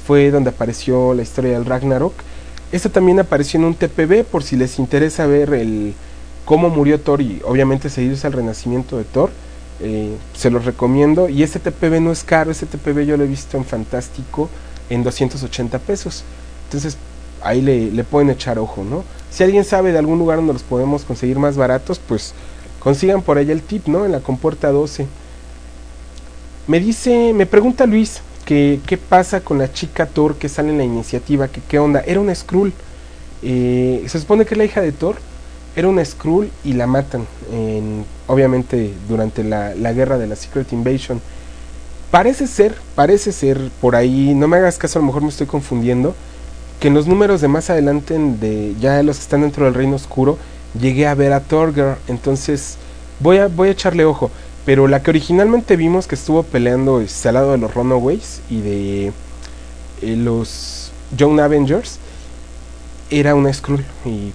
[0.07, 2.13] fue donde apareció la historia del Ragnarok.
[2.73, 5.95] Esto también apareció en un TPB por si les interesa ver el
[6.45, 9.31] cómo murió Thor y obviamente seguirse al renacimiento de Thor.
[9.83, 11.29] Eh, se los recomiendo.
[11.29, 14.49] Y este TPB no es caro, este TPB yo lo he visto en Fantástico
[14.91, 16.25] en 280 pesos.
[16.67, 16.97] Entonces
[17.43, 19.05] ahí le, le, pueden echar ojo, ¿no?
[19.31, 22.35] Si alguien sabe de algún lugar donde los podemos conseguir más baratos, pues
[22.79, 24.05] consigan por ahí el tip, ¿no?
[24.05, 25.07] En la compuerta 12.
[26.67, 30.79] Me dice, me pregunta Luis, que qué pasa con la chica Thor que sale en
[30.79, 32.73] la iniciativa, que qué onda, era una Skrull,
[33.43, 35.17] eh, se supone que es la hija de Thor,
[35.77, 40.73] era una Skrull y la matan, en, obviamente durante la, la, guerra de la Secret
[40.73, 41.21] Invasion.
[42.11, 45.47] Parece ser, parece ser, por ahí, no me hagas caso, a lo mejor me estoy
[45.47, 46.15] confundiendo,
[46.81, 49.97] que en los números de más adelante, de ya los que están dentro del Reino
[49.97, 50.39] Oscuro,
[50.79, 52.77] llegué a ver a Thorger, entonces
[53.21, 54.31] voy a, voy a echarle ojo.
[54.67, 58.61] Pero la que originalmente vimos que estuvo peleando este, al lado de los Runaways y
[58.61, 59.13] de
[60.03, 61.99] eh, los Young Avengers
[63.11, 64.33] era una Skrull y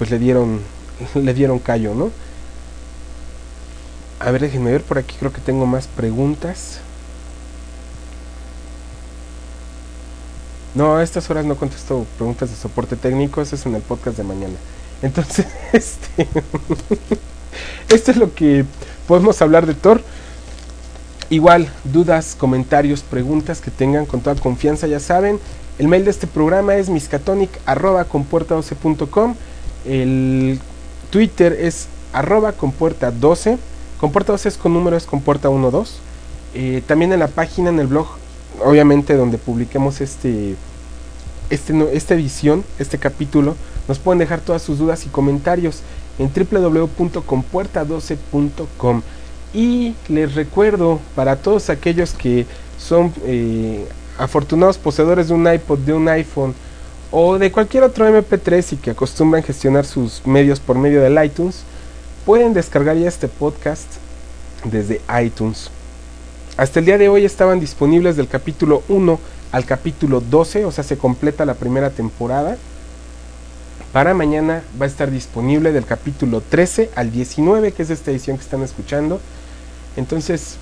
[0.00, 0.58] pues le dieron
[1.14, 2.10] le dieron callo, ¿no?
[4.18, 6.78] A ver, déjenme ver por aquí, creo que tengo más preguntas.
[10.74, 14.16] No, a estas horas no contesto preguntas de soporte técnico, eso es en el podcast
[14.16, 14.54] de mañana.
[15.02, 15.44] Entonces,
[15.74, 16.26] este
[17.90, 18.64] esto es lo que
[19.06, 20.02] podemos hablar de Thor.
[21.28, 25.38] Igual, dudas, comentarios, preguntas que tengan con toda confianza, ya saben,
[25.78, 29.34] El mail de este programa es miscatonic.compuerta12.com.
[29.86, 30.58] El
[31.10, 33.58] Twitter es arroba compuerta12.
[33.98, 35.94] Compuerta 12 es con número, es compuerta 12.
[36.54, 38.08] Eh, también en la página, en el blog,
[38.64, 40.56] obviamente donde publiquemos este,
[41.50, 43.54] este, esta edición, este capítulo,
[43.88, 45.82] nos pueden dejar todas sus dudas y comentarios
[46.18, 49.02] en www.compuerta12.com.
[49.52, 52.46] Y les recuerdo para todos aquellos que
[52.78, 53.86] son eh,
[54.18, 56.54] afortunados poseedores de un iPod, de un iPhone
[57.10, 61.62] o de cualquier otro MP3 y que acostumbran gestionar sus medios por medio del iTunes,
[62.24, 63.86] pueden descargar ya este podcast
[64.64, 65.70] desde iTunes.
[66.56, 69.18] Hasta el día de hoy estaban disponibles del capítulo 1
[69.52, 72.56] al capítulo 12, o sea, se completa la primera temporada.
[73.92, 78.36] Para mañana va a estar disponible del capítulo 13 al 19, que es esta edición
[78.36, 79.20] que están escuchando.
[79.96, 80.56] Entonces,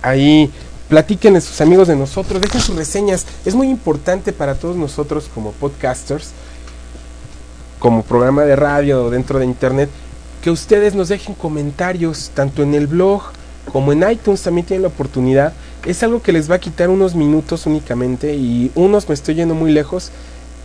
[0.00, 0.50] ahí
[0.92, 3.24] platiquen a sus amigos de nosotros, dejen sus reseñas.
[3.46, 6.32] Es muy importante para todos nosotros como podcasters,
[7.78, 9.88] como programa de radio o dentro de internet,
[10.42, 13.22] que ustedes nos dejen comentarios, tanto en el blog
[13.72, 15.54] como en iTunes también tienen la oportunidad.
[15.86, 19.54] Es algo que les va a quitar unos minutos únicamente y unos me estoy yendo
[19.54, 20.10] muy lejos.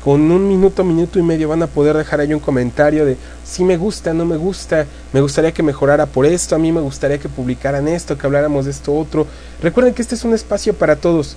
[0.08, 3.66] Con un minuto, minuto y medio van a poder dejar ahí un comentario de si
[3.66, 7.18] me gusta, no me gusta, me gustaría que mejorara por esto, a mí me gustaría
[7.18, 9.28] que publicaran esto, que habláramos de esto otro.
[9.62, 11.36] Recuerden que este es un espacio para todos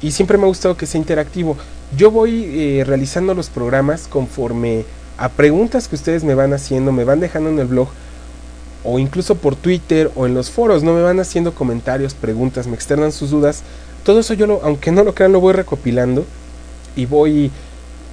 [0.00, 1.56] y siempre me ha gustado que sea interactivo.
[1.96, 4.84] Yo voy eh, realizando los programas conforme
[5.18, 7.88] a preguntas que ustedes me van haciendo, me van dejando en el blog
[8.84, 12.76] o incluso por Twitter o en los foros, no me van haciendo comentarios, preguntas, me
[12.76, 13.64] externan sus dudas.
[14.04, 16.24] Todo eso yo, lo, aunque no lo crean, lo voy recopilando
[16.94, 17.50] y voy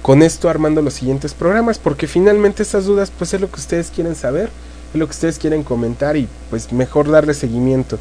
[0.02, 3.90] con esto armando los siguientes programas, porque finalmente esas dudas pues es lo que ustedes
[3.90, 4.50] quieren saber,
[4.92, 7.98] es lo que ustedes quieren comentar y pues mejor darle seguimiento.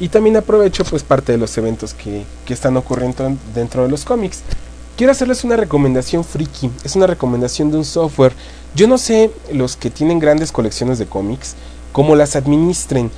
[0.00, 4.04] Y también aprovecho pues parte de los eventos que, que están ocurriendo dentro de los
[4.04, 4.40] cómics.
[4.96, 8.32] Quiero hacerles una recomendación friki, es una recomendación de un software.
[8.74, 11.54] Yo no sé los que tienen grandes colecciones de cómics,
[11.92, 13.10] cómo las administren.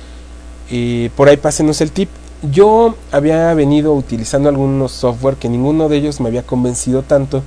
[0.69, 2.09] Eh, por ahí pásenos el tip.
[2.51, 7.41] Yo había venido utilizando algunos software que ninguno de ellos me había convencido tanto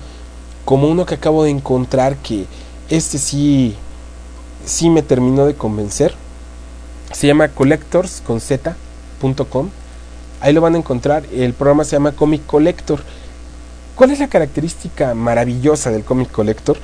[0.68, 2.44] como uno que acabo de encontrar que
[2.90, 3.74] este sí
[4.66, 6.14] sí me terminó de convencer.
[7.10, 9.70] Se llama collectors.com.
[10.42, 11.24] Ahí lo van a encontrar.
[11.32, 13.00] El programa se llama Comic Collector.
[13.94, 16.76] ¿Cuál es la característica maravillosa del Comic Collector?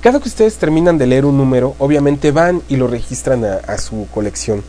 [0.00, 3.78] Cada que ustedes terminan de leer un número, obviamente van y lo registran a, a
[3.78, 4.62] su colección.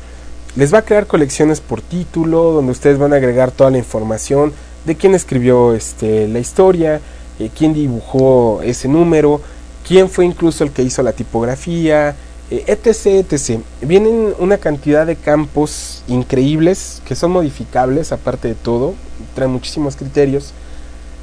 [0.56, 4.54] Les va a crear colecciones por título, donde ustedes van a agregar toda la información
[4.86, 7.00] de quién escribió este, la historia,
[7.40, 9.42] eh, quién dibujó ese número,
[9.88, 12.16] quién fue incluso el que hizo la tipografía,
[12.52, 13.60] eh, etc, etc.
[13.82, 18.94] Vienen una cantidad de campos increíbles que son modificables, aparte de todo,
[19.34, 20.54] traen muchísimos criterios.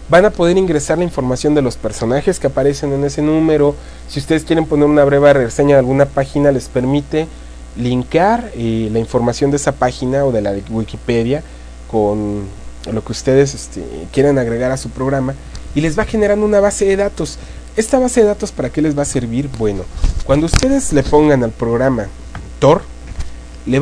[0.09, 3.75] Van a poder ingresar la información de los personajes que aparecen en ese número.
[4.09, 7.29] Si ustedes quieren poner una breve reseña de alguna página, les permite
[7.77, 11.43] linkar eh, la información de esa página o de la de Wikipedia
[11.91, 12.43] con
[12.91, 13.83] lo que ustedes este,
[14.13, 15.35] quieran agregar a su programa
[15.75, 17.39] y les va generando una base de datos.
[17.77, 19.49] Esta base de datos para qué les va a servir?
[19.59, 19.85] Bueno,
[20.25, 22.09] cuando ustedes le pongan al programa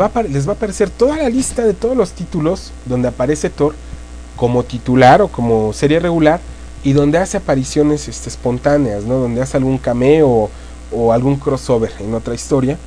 [0.06, 3.74] a, les va a aparecer toda la lista de todos los títulos donde aparece Thor
[4.36, 6.40] como titular o como serie regular
[6.82, 9.16] y donde hace apariciones este, espontáneas, ¿no?
[9.16, 10.50] Donde hace algún cameo o,
[10.92, 12.78] o algún crossover en otra historia.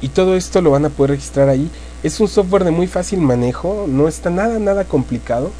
[0.00, 1.68] Y todo esto lo van a poder registrar ahí.
[2.02, 5.50] Es un software de muy fácil manejo, no está nada, nada complicado.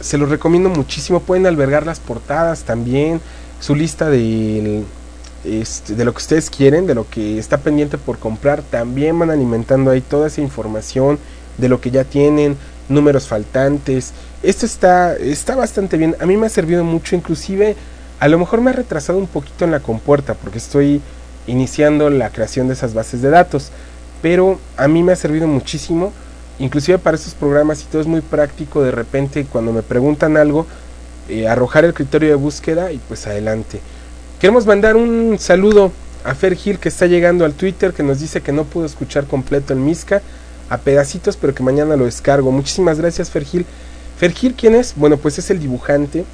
[0.00, 1.20] Se lo recomiendo muchísimo.
[1.20, 3.20] Pueden albergar las portadas también,
[3.60, 4.84] su lista de,
[5.44, 8.62] este, de lo que ustedes quieren, de lo que está pendiente por comprar.
[8.62, 11.18] También van alimentando ahí toda esa información
[11.58, 12.56] de lo que ya tienen,
[12.88, 14.12] números faltantes.
[14.42, 16.16] Esto está, está bastante bien.
[16.20, 17.76] A mí me ha servido mucho, inclusive
[18.18, 21.02] a lo mejor me ha retrasado un poquito en la compuerta porque estoy
[21.46, 23.70] iniciando la creación de esas bases de datos.
[24.22, 26.12] Pero a mí me ha servido muchísimo,
[26.58, 30.66] inclusive para estos programas y todo es muy práctico de repente cuando me preguntan algo,
[31.28, 33.80] eh, arrojar el criterio de búsqueda y pues adelante.
[34.40, 35.92] Queremos mandar un saludo
[36.24, 39.26] a Fer Gil que está llegando al Twitter que nos dice que no pudo escuchar
[39.26, 40.22] completo el Misca
[40.68, 42.52] a pedacitos pero que mañana lo descargo.
[42.52, 43.66] Muchísimas gracias Fer Gil.
[44.18, 44.94] Fer Gil, ¿quién es?
[44.96, 46.24] Bueno, pues es el dibujante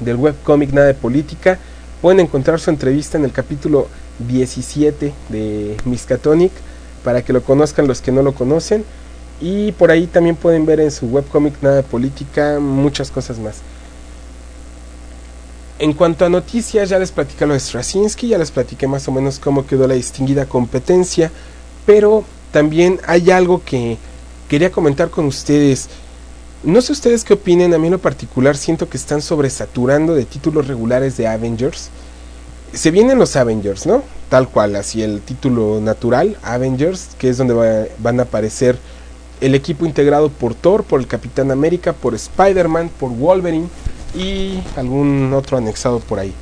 [0.00, 1.58] del webcomic Nada de Política.
[2.00, 3.88] Pueden encontrar su entrevista en el capítulo
[4.26, 6.52] 17 de Miskatonic
[7.04, 8.84] para que lo conozcan los que no lo conocen.
[9.40, 13.56] Y por ahí también pueden ver en su webcomic Nada de Política muchas cosas más.
[15.78, 19.12] En cuanto a noticias, ya les platicé lo de Straczynski, ya les platiqué más o
[19.12, 21.30] menos cómo quedó la distinguida competencia,
[21.86, 22.22] pero
[22.52, 23.96] también hay algo que
[24.48, 25.88] quería comentar con ustedes.
[26.62, 30.26] No sé ustedes qué opinen, a mí en lo particular siento que están sobresaturando de
[30.26, 31.88] títulos regulares de Avengers.
[32.74, 34.02] Se vienen los Avengers, ¿no?
[34.28, 38.78] Tal cual, así el título natural, Avengers, que es donde va- van a aparecer
[39.40, 43.68] el equipo integrado por Thor, por el Capitán América, por Spider-Man, por Wolverine
[44.14, 46.32] y algún otro anexado por ahí.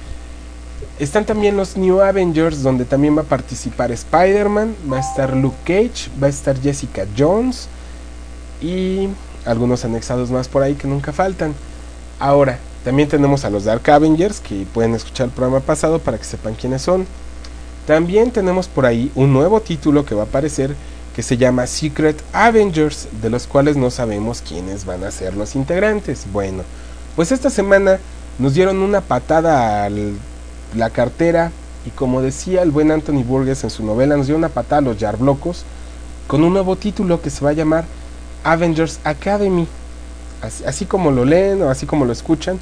[0.99, 5.57] Están también los New Avengers, donde también va a participar Spider-Man, va a estar Luke
[5.65, 7.69] Cage, va a estar Jessica Jones
[8.61, 9.09] y
[9.45, 11.55] algunos anexados más por ahí que nunca faltan.
[12.19, 16.25] Ahora, también tenemos a los Dark Avengers, que pueden escuchar el programa pasado para que
[16.25, 17.07] sepan quiénes son.
[17.87, 20.75] También tenemos por ahí un nuevo título que va a aparecer
[21.19, 25.57] que se llama Secret Avengers, de los cuales no sabemos quiénes van a ser los
[25.57, 26.27] integrantes.
[26.33, 26.63] Bueno,
[27.17, 27.99] pues esta semana
[28.39, 31.51] nos dieron una patada a la cartera
[31.85, 34.83] y como decía el buen Anthony Burgess en su novela, nos dio una patada a
[34.83, 35.65] los Yarblocos
[36.29, 37.85] con un nuevo título que se va a llamar
[38.45, 39.67] Avengers Academy.
[40.41, 42.61] Así, así como lo leen o así como lo escuchan.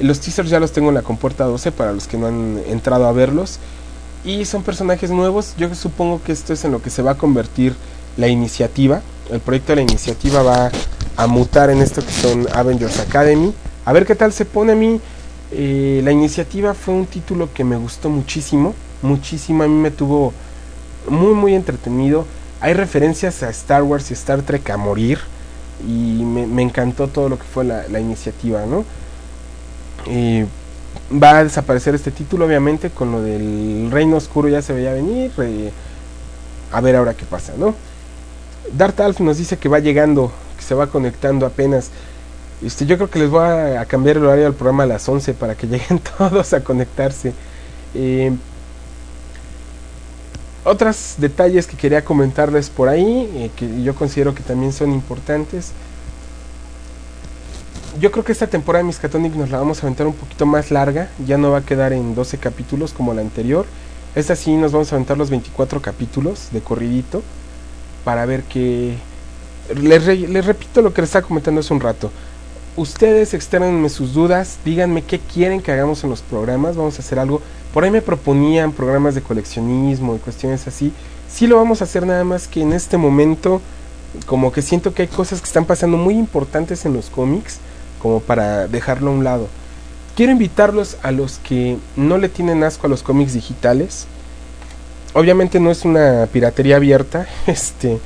[0.00, 3.06] Los teasers ya los tengo en la compuerta 12 para los que no han entrado
[3.06, 3.60] a verlos.
[4.24, 5.54] Y son personajes nuevos.
[5.58, 7.74] Yo supongo que esto es en lo que se va a convertir
[8.16, 9.02] la iniciativa.
[9.30, 10.70] El proyecto de la iniciativa va
[11.16, 13.52] a mutar en esto que son Avengers Academy.
[13.84, 14.98] A ver qué tal se pone a mí.
[15.52, 18.74] Eh, la iniciativa fue un título que me gustó muchísimo.
[19.02, 19.62] Muchísimo.
[19.62, 20.32] A mí me tuvo
[21.06, 22.26] muy, muy entretenido.
[22.62, 25.18] Hay referencias a Star Wars y Star Trek a morir.
[25.86, 28.84] Y me, encantó todo lo que fue la, la iniciativa, ¿no?
[30.06, 30.46] Eh,
[31.22, 35.32] va a desaparecer este título, obviamente, con lo del Reino Oscuro ya se veía venir.
[35.38, 35.72] eh,
[36.72, 37.74] a ver ahora qué pasa, ¿no?
[38.72, 41.90] Darth Alf nos dice que va llegando, que se va conectando apenas.
[42.62, 45.08] Este, yo creo que les voy a, a cambiar el horario del programa a las
[45.08, 47.34] 11 para que lleguen todos a conectarse.
[47.94, 48.32] Eh,
[50.64, 55.72] otros detalles que quería comentarles por ahí, eh, que yo considero que también son importantes.
[58.00, 60.72] Yo creo que esta temporada de Miskatonic nos la vamos a aventar un poquito más
[60.72, 63.66] larga, ya no va a quedar en 12 capítulos como la anterior.
[64.16, 67.22] Esta sí nos vamos a aventar los 24 capítulos de corridito
[68.04, 68.96] para ver que...
[69.76, 72.10] Les, les repito lo que les estaba comentando hace un rato.
[72.76, 77.20] Ustedes externenme sus dudas, díganme qué quieren que hagamos en los programas, vamos a hacer
[77.20, 77.40] algo.
[77.72, 80.92] Por ahí me proponían programas de coleccionismo y cuestiones así.
[81.28, 83.62] Sí lo vamos a hacer nada más que en este momento
[84.26, 87.60] como que siento que hay cosas que están pasando muy importantes en los cómics
[88.04, 89.48] como para dejarlo a un lado.
[90.14, 94.06] Quiero invitarlos a los que no le tienen asco a los cómics digitales.
[95.14, 97.98] Obviamente no es una piratería abierta, este,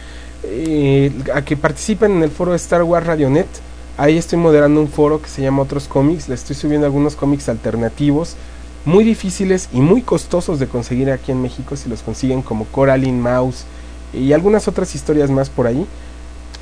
[0.44, 3.48] eh, a que participen en el foro de Star Wars Radionet.
[3.96, 6.28] Ahí estoy moderando un foro que se llama Otros cómics.
[6.28, 8.36] Le estoy subiendo algunos cómics alternativos,
[8.84, 13.20] muy difíciles y muy costosos de conseguir aquí en México si los consiguen como Coraline
[13.20, 13.64] Mouse
[14.12, 15.84] y algunas otras historias más por ahí.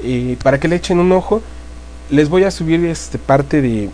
[0.02, 1.42] Eh, para que le echen un ojo,
[2.10, 3.90] les voy a subir este parte de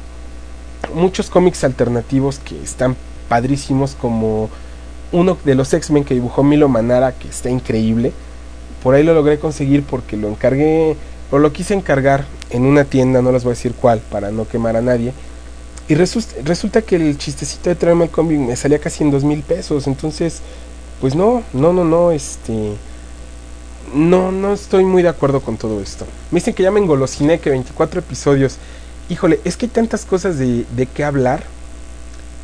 [0.94, 2.96] muchos cómics alternativos que están
[3.28, 4.50] padrísimos como
[5.12, 8.12] uno de los X-Men que dibujó Milo Manara que está increíble.
[8.82, 10.96] Por ahí lo logré conseguir porque lo encargué
[11.30, 14.46] o lo quise encargar en una tienda, no les voy a decir cuál para no
[14.46, 15.12] quemar a nadie.
[15.88, 19.24] Y resus- resulta que el chistecito de traerme el cómic me salía casi en dos
[19.24, 19.86] mil pesos.
[19.86, 20.40] Entonces,
[21.00, 22.74] pues no, no, no, no, este.
[23.94, 26.06] No, no estoy muy de acuerdo con todo esto.
[26.30, 28.56] Me dicen que ya me engolosiné, que 24 episodios.
[29.08, 31.42] Híjole, es que hay tantas cosas de, de qué hablar.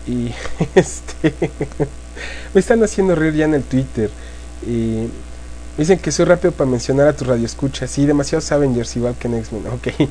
[0.06, 0.32] Y
[0.74, 1.34] este.
[2.54, 4.10] me están haciendo reír ya en el Twitter.
[4.66, 5.08] Y
[5.78, 7.86] dicen que soy rápido para mencionar a tu radio escucha.
[7.86, 9.66] Sí, demasiados Avengers igual que en X-Men.
[9.68, 9.88] Ok.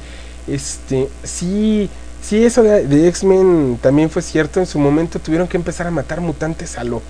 [0.47, 1.09] Este.
[1.23, 1.89] Sí.
[2.23, 4.59] Sí, eso de, de X-Men también fue cierto.
[4.59, 7.01] En su momento tuvieron que empezar a matar mutantes a lo,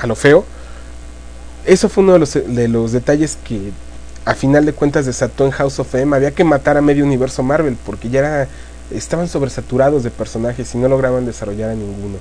[0.00, 0.44] a lo feo.
[1.66, 3.72] Eso fue uno de los, de los detalles que
[4.24, 6.14] a final de cuentas desató en House of M.
[6.14, 8.48] Había que matar a medio universo Marvel porque ya era,
[8.90, 12.16] estaban sobresaturados de personajes y no lograban desarrollar a ninguno.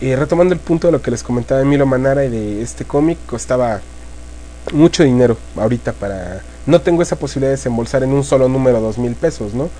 [0.00, 2.84] Y retomando el punto de lo que les comentaba de Milo Manara y de este
[2.84, 3.80] cómic, costaba
[4.72, 6.42] mucho dinero ahorita para...
[6.66, 9.70] No tengo esa posibilidad de desembolsar en un solo número dos mil pesos, ¿no?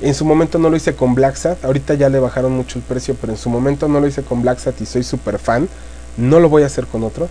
[0.00, 2.84] En su momento no lo hice con Black Sat, ahorita ya le bajaron mucho el
[2.84, 5.68] precio, pero en su momento no lo hice con Black Sat y soy super fan.
[6.16, 7.28] No lo voy a hacer con otro.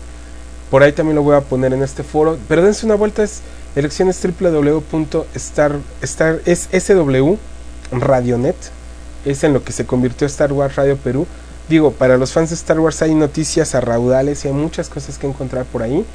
[0.69, 2.37] Por ahí también lo voy a poner en este foro.
[2.47, 3.41] Pero dense una vuelta, es
[3.75, 4.19] elecciones
[9.25, 11.27] es en lo que se convirtió Star Wars Radio Perú.
[11.67, 15.17] Digo, para los fans de Star Wars hay noticias a raudales y hay muchas cosas
[15.17, 16.05] que encontrar por ahí.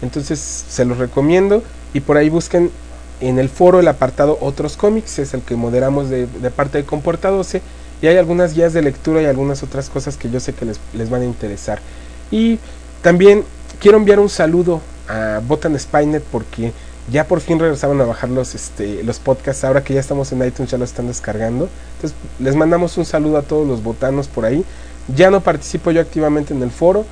[0.00, 0.38] Entonces
[0.68, 1.62] se los recomiendo
[1.94, 2.70] y por ahí busquen
[3.20, 6.84] en el foro el apartado Otros cómics, es el que moderamos de, de parte de
[6.84, 7.62] Comporta 12
[8.00, 10.80] y hay algunas guías de lectura y algunas otras cosas que yo sé que les,
[10.92, 11.80] les van a interesar.
[12.32, 12.58] Y
[13.00, 13.44] también
[13.82, 16.72] quiero enviar un saludo a Botan Spynet porque
[17.10, 19.64] Ya por fin regresaron a bajar los, este, los podcasts.
[19.64, 21.68] Ahora que ya estamos en iTunes, ya los están descargando.
[21.96, 24.64] Entonces, les mandamos un saludo a todos los botanos por ahí.
[25.16, 27.04] Ya no participo yo activamente en el foro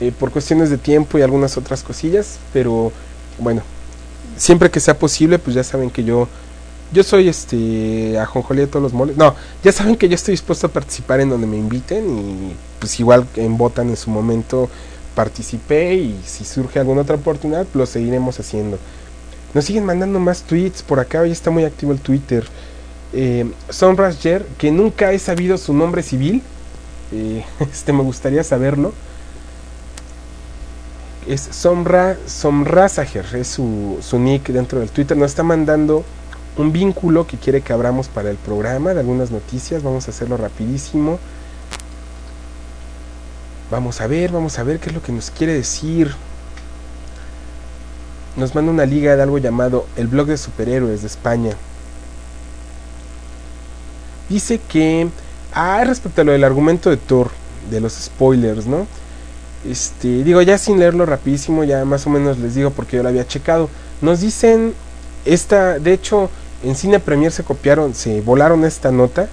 [0.00, 2.38] eh, por cuestiones de tiempo y algunas otras cosillas.
[2.52, 2.92] Pero
[3.38, 3.62] bueno,
[4.36, 6.28] siempre que sea posible, pues ya saben que yo
[6.92, 9.16] yo soy este ajonjolí de todos los moles.
[9.16, 13.00] No, ya saben que yo estoy dispuesto a participar en donde me inviten y pues
[13.00, 14.68] igual en Botan en su momento
[15.18, 18.78] participé y si surge alguna otra oportunidad lo seguiremos haciendo.
[19.52, 22.46] Nos siguen mandando más tweets por acá, hoy está muy activo el Twitter.
[23.12, 23.50] Eh,
[24.58, 26.40] que nunca he sabido su nombre civil,
[27.10, 28.92] eh, este me gustaría saberlo.
[31.26, 35.16] Es Somra Somrasager, es su, su nick dentro del Twitter.
[35.16, 36.04] Nos está mandando
[36.56, 39.82] un vínculo que quiere que abramos para el programa de algunas noticias.
[39.82, 41.18] Vamos a hacerlo rapidísimo.
[43.70, 46.14] Vamos a ver, vamos a ver qué es lo que nos quiere decir.
[48.36, 51.50] Nos manda una liga de algo llamado el blog de superhéroes de España.
[54.30, 55.08] Dice que,
[55.52, 57.30] ah, respecto a lo del argumento de Thor,
[57.70, 58.86] de los spoilers, ¿no?
[59.68, 63.10] Este, digo, ya sin leerlo rapidísimo, ya más o menos les digo porque yo lo
[63.10, 63.68] había checado.
[64.00, 64.72] Nos dicen,
[65.26, 66.30] esta, de hecho,
[66.62, 69.28] en Cine Premier se copiaron, se volaron esta nota.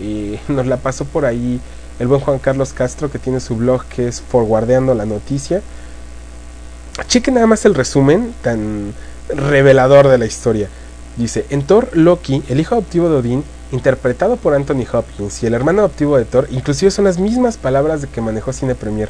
[0.00, 1.60] Y nos la pasó por ahí
[2.02, 5.62] el buen Juan Carlos Castro, que tiene su blog que es Forwardeando la Noticia.
[7.06, 8.92] Chequen nada más el resumen tan
[9.28, 10.68] revelador de la historia.
[11.16, 15.54] Dice, en Thor, Loki, el hijo adoptivo de Odín, interpretado por Anthony Hopkins, y el
[15.54, 19.08] hermano adoptivo de Thor, inclusive son las mismas palabras de que manejó Cine Premier,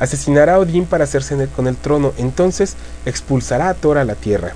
[0.00, 4.54] asesinará a Odín para hacerse con el trono, entonces expulsará a Thor a la tierra.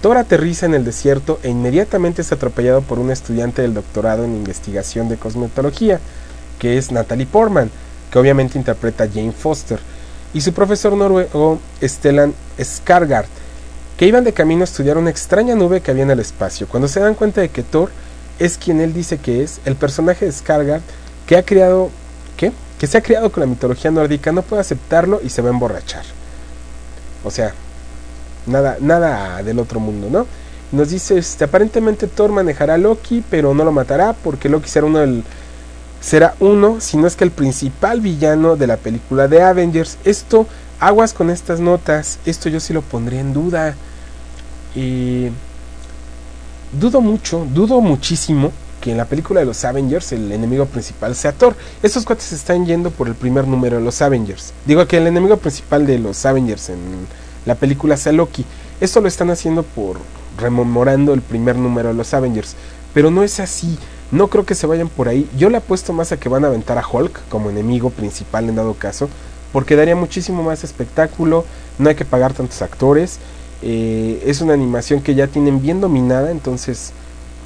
[0.00, 4.36] Thor aterriza en el desierto e inmediatamente es atropellado por un estudiante del doctorado en
[4.36, 5.98] investigación de cosmetología,
[6.58, 7.70] que es Natalie Portman,
[8.10, 9.80] que obviamente interpreta a Jane Foster,
[10.32, 13.26] y su profesor noruego Stellan Skargard,
[13.96, 16.66] que iban de camino a estudiar una extraña nube que había en el espacio.
[16.66, 17.90] Cuando se dan cuenta de que Thor
[18.38, 20.82] es quien él dice que es, el personaje de Skargard,
[21.26, 21.90] que ha creado,
[22.36, 22.52] ¿qué?
[22.78, 25.52] Que se ha creado con la mitología nórdica, no puede aceptarlo y se va a
[25.52, 26.04] emborrachar.
[27.22, 27.54] O sea,
[28.46, 30.26] nada, nada del otro mundo, ¿no?
[30.72, 34.86] Nos dice, este, aparentemente Thor manejará a Loki, pero no lo matará porque Loki será
[34.86, 35.22] uno del
[36.04, 39.96] será uno, si no es que el principal villano de la película de Avengers.
[40.04, 40.46] Esto,
[40.78, 43.74] aguas con estas notas, esto yo sí lo pondría en duda.
[46.78, 48.52] Dudo mucho, dudo muchísimo
[48.82, 51.56] que en la película de los Avengers el enemigo principal sea Thor.
[51.82, 54.52] Estos cuates están yendo por el primer número de los Avengers.
[54.66, 57.06] Digo que el enemigo principal de los Avengers en
[57.46, 58.44] la película sea Loki.
[58.78, 59.96] Esto lo están haciendo por
[60.36, 62.56] rememorando el primer número de los Avengers.
[62.92, 63.78] Pero no es así.
[64.14, 65.28] No creo que se vayan por ahí.
[65.36, 68.54] Yo le apuesto más a que van a aventar a Hulk como enemigo principal en
[68.54, 69.08] dado caso.
[69.52, 71.44] Porque daría muchísimo más espectáculo.
[71.80, 73.18] No hay que pagar tantos actores.
[73.60, 76.30] Eh, es una animación que ya tienen bien dominada.
[76.30, 76.92] Entonces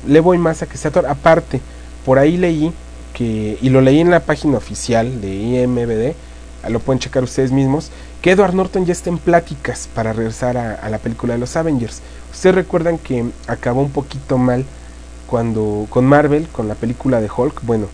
[0.07, 1.07] le voy más a que sea Thor.
[1.07, 1.63] Aparte,
[2.05, 2.71] por ahí leí
[3.15, 6.15] que, y lo leí en la página oficial de IMBD,
[6.71, 7.89] lo pueden checar ustedes mismos,
[8.21, 11.57] que Edward Norton ya está en pláticas para regresar a, a la película de los
[11.57, 12.03] Avengers.
[12.31, 14.67] Ustedes recuerdan que acabó un poquito mal
[15.29, 17.87] cuando con Marvel, con la película de Hulk, bueno,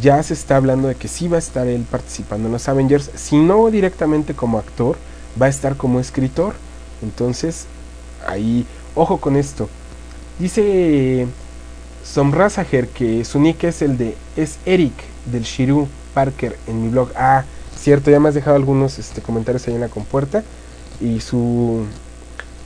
[0.00, 3.10] ya se está hablando de que sí va a estar él participando en los Avengers,
[3.14, 4.96] si no directamente como actor,
[5.40, 6.54] va a estar como escritor.
[7.02, 7.66] Entonces,
[8.26, 9.68] ahí, ojo con esto.
[10.38, 11.26] Dice
[12.04, 14.94] Somrasager que su nick es el de es Eric
[15.26, 17.10] del Shiru Parker en mi blog.
[17.16, 17.44] Ah,
[17.76, 20.42] cierto, ya me has dejado algunos este, comentarios ahí en la compuerta.
[21.00, 21.84] Y su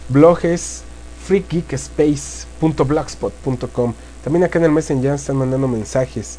[0.08, 0.82] blog es
[1.26, 3.94] freakgeekspace.blogspot.com.
[4.22, 6.38] También acá en el Messenger están mandando mensajes.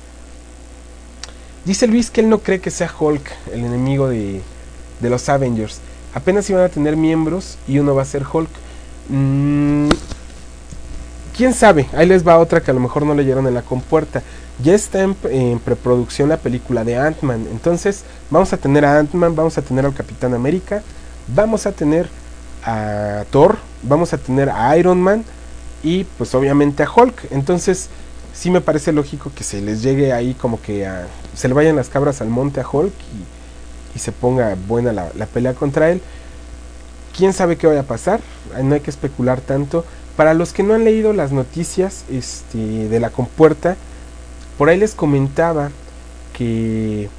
[1.66, 4.42] Dice Luis que él no cree que sea Hulk el enemigo de,
[5.02, 5.82] los Avengers.
[6.14, 8.50] Apenas iban a tener miembros y uno va a ser Hulk.
[9.10, 9.90] Mm,
[11.36, 11.90] ¿Quién sabe?
[11.94, 14.24] Ahí les va otra que a lo mejor no leyeron en la compuerta.
[14.64, 17.48] Ya está en, en preproducción la película de Ant-Man.
[17.52, 20.82] Entonces vamos a tener a Ant-Man, vamos a tener al Capitán América,
[21.28, 22.10] vamos a tener
[22.68, 25.24] a Thor, vamos a tener a Iron Man
[25.84, 27.32] y pues obviamente a Hulk.
[27.32, 27.88] Entonces
[28.34, 31.78] sí me parece lógico que se les llegue ahí como que a, se le vayan
[31.78, 36.02] las cabras al monte a Hulk y, y se ponga buena la, pelea contra él.
[37.16, 38.20] ¿Quién sabe qué vaya a pasar?
[38.62, 39.86] No hay que especular tanto.
[40.18, 42.58] Para los que no han leído las noticias este,
[42.90, 43.78] de la compuerta,
[44.58, 45.70] por ahí les comentaba
[46.34, 47.10] que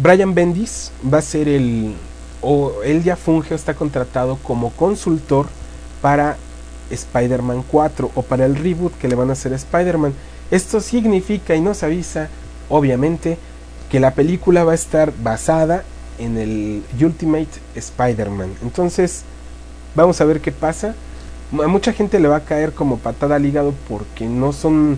[0.00, 1.94] Brian Bendis va a ser el,
[2.42, 5.46] o él ya funge o está contratado como consultor
[6.00, 6.36] para
[6.90, 10.14] Spider-Man 4 o para el reboot que le van a hacer a Spider-Man.
[10.50, 12.28] Esto significa y nos avisa,
[12.68, 13.38] obviamente,
[13.90, 15.84] que la película va a estar basada
[16.18, 18.54] en el Ultimate Spider-Man.
[18.62, 19.24] Entonces,
[19.98, 20.94] Vamos a ver qué pasa.
[21.52, 24.96] A mucha gente le va a caer como patada al hígado porque no son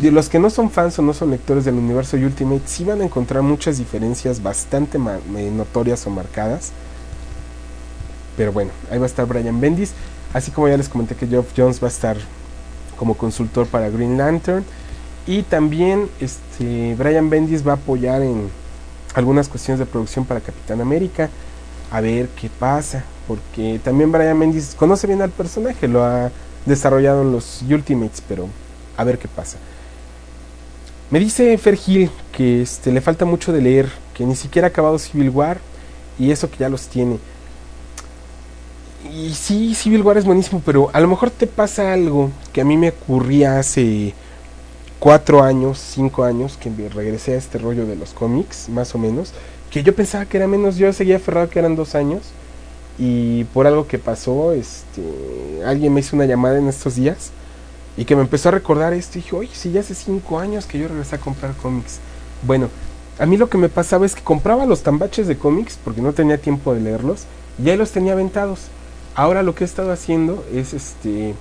[0.00, 3.02] de los que no son fans o no son lectores del universo Ultimate, sí van
[3.02, 6.72] a encontrar muchas diferencias bastante eh, notorias o marcadas.
[8.36, 9.92] Pero bueno, ahí va a estar Brian Bendis.
[10.32, 12.16] Así como ya les comenté que Geoff Jones va a estar
[12.96, 14.64] como consultor para Green Lantern.
[15.26, 18.48] Y también este, Brian Bendis va a apoyar en
[19.14, 21.28] algunas cuestiones de producción para Capitán América.
[21.90, 23.04] A ver qué pasa.
[23.28, 26.30] Porque también Brian Bendis conoce bien al personaje, lo ha
[26.64, 28.48] desarrollado en los Ultimates, pero
[28.96, 29.58] a ver qué pasa.
[31.10, 34.70] Me dice Fer Gil que este, le falta mucho de leer, que ni siquiera ha
[34.70, 35.58] acabado Civil War
[36.20, 37.18] y eso que ya los tiene.
[39.12, 42.64] Y sí, Civil War es buenísimo, pero a lo mejor te pasa algo que a
[42.64, 44.14] mí me ocurría hace
[45.00, 49.32] cuatro años, cinco años, que regresé a este rollo de los cómics, más o menos,
[49.70, 52.22] que yo pensaba que era menos, yo seguía aferrado que eran dos años,
[52.98, 55.02] y por algo que pasó, este,
[55.66, 57.32] alguien me hizo una llamada en estos días,
[57.96, 60.78] y que me empezó a recordar esto, dije, oye, si ya hace cinco años que
[60.78, 61.98] yo regresé a comprar cómics.
[62.42, 62.68] Bueno,
[63.18, 66.12] a mí lo que me pasaba es que compraba los tambaches de cómics, porque no
[66.12, 67.24] tenía tiempo de leerlos,
[67.62, 68.68] y ahí los tenía aventados.
[69.14, 71.34] Ahora lo que he estado haciendo es este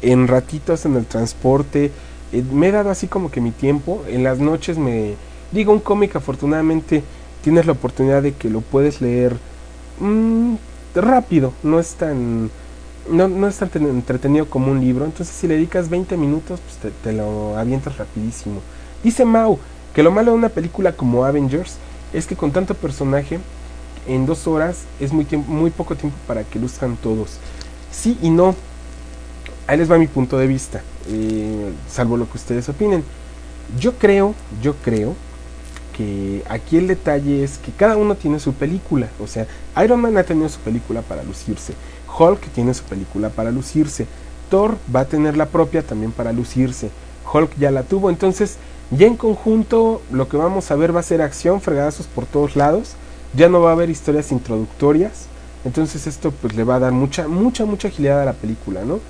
[0.00, 1.90] en ratitos en el transporte,
[2.32, 5.14] eh, me he dado así como que mi tiempo, en las noches me
[5.50, 7.02] digo un cómic afortunadamente
[7.42, 9.36] tienes la oportunidad de que lo puedes leer
[9.98, 10.54] mm,
[10.94, 12.50] rápido, no es tan
[13.10, 16.60] no, no es tan ten- entretenido como un libro, entonces si le dedicas 20 minutos
[16.60, 18.60] pues te, te lo avientas rapidísimo.
[19.02, 19.58] Dice Mau
[19.94, 21.76] que lo malo de una película como Avengers
[22.12, 23.38] es que con tanto personaje
[24.06, 27.38] en dos horas es muy, tiempo, muy poco tiempo para que luzcan todos.
[27.90, 28.54] Sí y no.
[29.66, 33.04] Ahí les va mi punto de vista, eh, salvo lo que ustedes opinen.
[33.78, 35.14] Yo creo, yo creo
[35.96, 39.08] que aquí el detalle es que cada uno tiene su película.
[39.20, 39.46] O sea,
[39.84, 41.74] Iron Man ha tenido su película para lucirse.
[42.18, 44.06] Hulk tiene su película para lucirse.
[44.50, 46.90] Thor va a tener la propia también para lucirse.
[47.32, 48.10] Hulk ya la tuvo.
[48.10, 48.56] Entonces,
[48.90, 52.56] ya en conjunto, lo que vamos a ver va a ser acción, fregadazos por todos
[52.56, 52.96] lados
[53.34, 55.26] ya no va a haber historias introductorias
[55.64, 59.00] entonces esto pues le va a dar mucha mucha mucha agilidad a la película no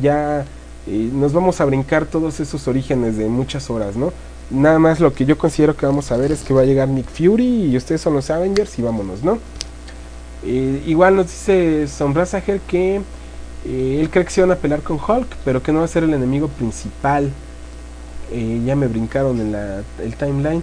[0.00, 0.44] ya
[0.86, 4.12] eh, nos vamos a brincar todos esos orígenes de muchas horas no
[4.50, 6.88] nada más lo que yo considero que vamos a ver es que va a llegar
[6.88, 9.38] Nick Fury y ustedes son los Avengers y vámonos no
[10.44, 12.96] Eh, igual nos dice Sombrazager que
[13.64, 15.88] eh, él cree que se van a pelear con Hulk pero que no va a
[15.88, 17.32] ser el enemigo principal
[18.30, 20.62] Eh, ya me brincaron en la, el timeline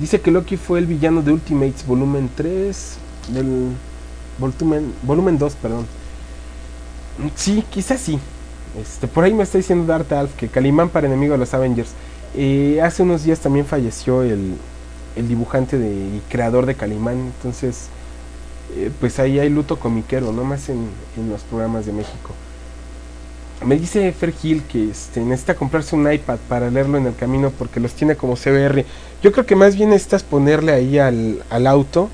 [0.00, 3.76] Dice que Loki fue el villano de Ultimates volumen 3 del
[4.38, 5.88] volumen volumen 2, perdón.
[7.34, 8.18] Sí, quizás sí.
[8.74, 11.94] Este, por ahí me está diciendo Darth Alf que Calimán para enemigo de los Avengers.
[12.82, 14.60] Hace unos días también falleció el,
[15.14, 17.90] el dibujante y creador de Calimán, entonces
[18.74, 22.34] eh, pues ahí hay luto comiquero, no más en, en los programas de México.
[23.64, 27.50] Me dice Fer Gil que este, necesita comprarse un iPad para leerlo en el camino
[27.50, 28.84] porque los tiene como CBR.
[29.22, 32.10] Yo creo que más bien necesitas ponerle ahí al, al auto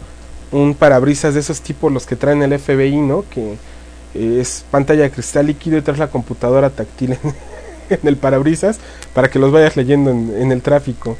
[0.52, 3.24] un parabrisas de esos tipos, los que traen el FBI, ¿no?
[3.28, 3.56] Que
[4.14, 7.18] eh, es pantalla de cristal líquido y traes la computadora táctil
[7.90, 8.78] en, el parabrisas
[9.14, 11.16] para que los vayas leyendo en, en el tráfico.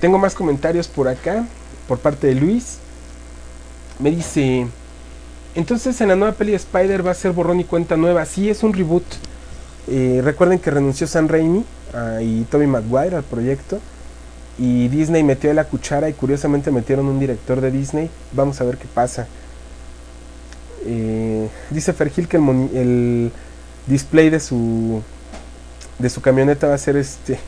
[0.00, 1.44] Tengo más comentarios por acá,
[1.88, 2.78] por parte de Luis.
[3.98, 4.66] Me dice,
[5.54, 8.24] entonces en la nueva peli de Spider va a ser borrón y cuenta nueva.
[8.26, 9.04] Sí, es un reboot.
[9.86, 11.64] Eh, recuerden que renunció Sam Raimi
[11.94, 13.78] ah, y Tobey Maguire al proyecto.
[14.58, 18.10] Y Disney metió la cuchara y curiosamente metieron un director de Disney.
[18.32, 19.26] Vamos a ver qué pasa.
[20.86, 22.42] Eh, dice Fergil que el,
[22.74, 23.32] el
[23.86, 25.02] display de su
[25.98, 27.38] de su camioneta va a ser este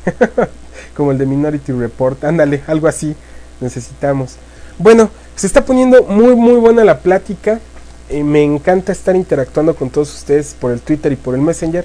[0.97, 2.25] como el de Minority Report.
[2.25, 3.15] Ándale, algo así
[3.61, 4.37] necesitamos.
[4.79, 7.61] Bueno, se está poniendo muy muy buena la plática.
[8.09, 11.85] Eh, me encanta estar interactuando con todos ustedes por el Twitter y por el Messenger.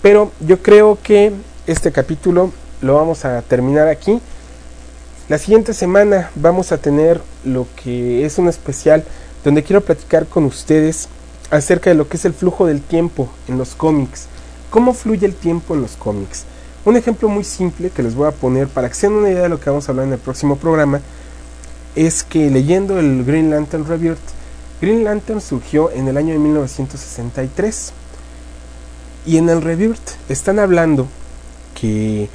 [0.00, 1.32] Pero yo creo que
[1.66, 2.50] este capítulo
[2.80, 4.20] lo vamos a terminar aquí.
[5.28, 9.04] La siguiente semana vamos a tener lo que es un especial
[9.44, 11.08] donde quiero platicar con ustedes
[11.50, 14.26] acerca de lo que es el flujo del tiempo en los cómics.
[14.70, 16.44] ¿Cómo fluye el tiempo en los cómics?
[16.86, 19.48] Un ejemplo muy simple que les voy a poner para que se una idea de
[19.50, 21.02] lo que vamos a hablar en el próximo programa
[21.94, 24.18] es que leyendo el Green Lantern Rebirth,
[24.80, 27.92] Green Lantern surgió en el año de 1963
[29.26, 31.06] y en el Rebirth están hablando
[31.74, 32.28] que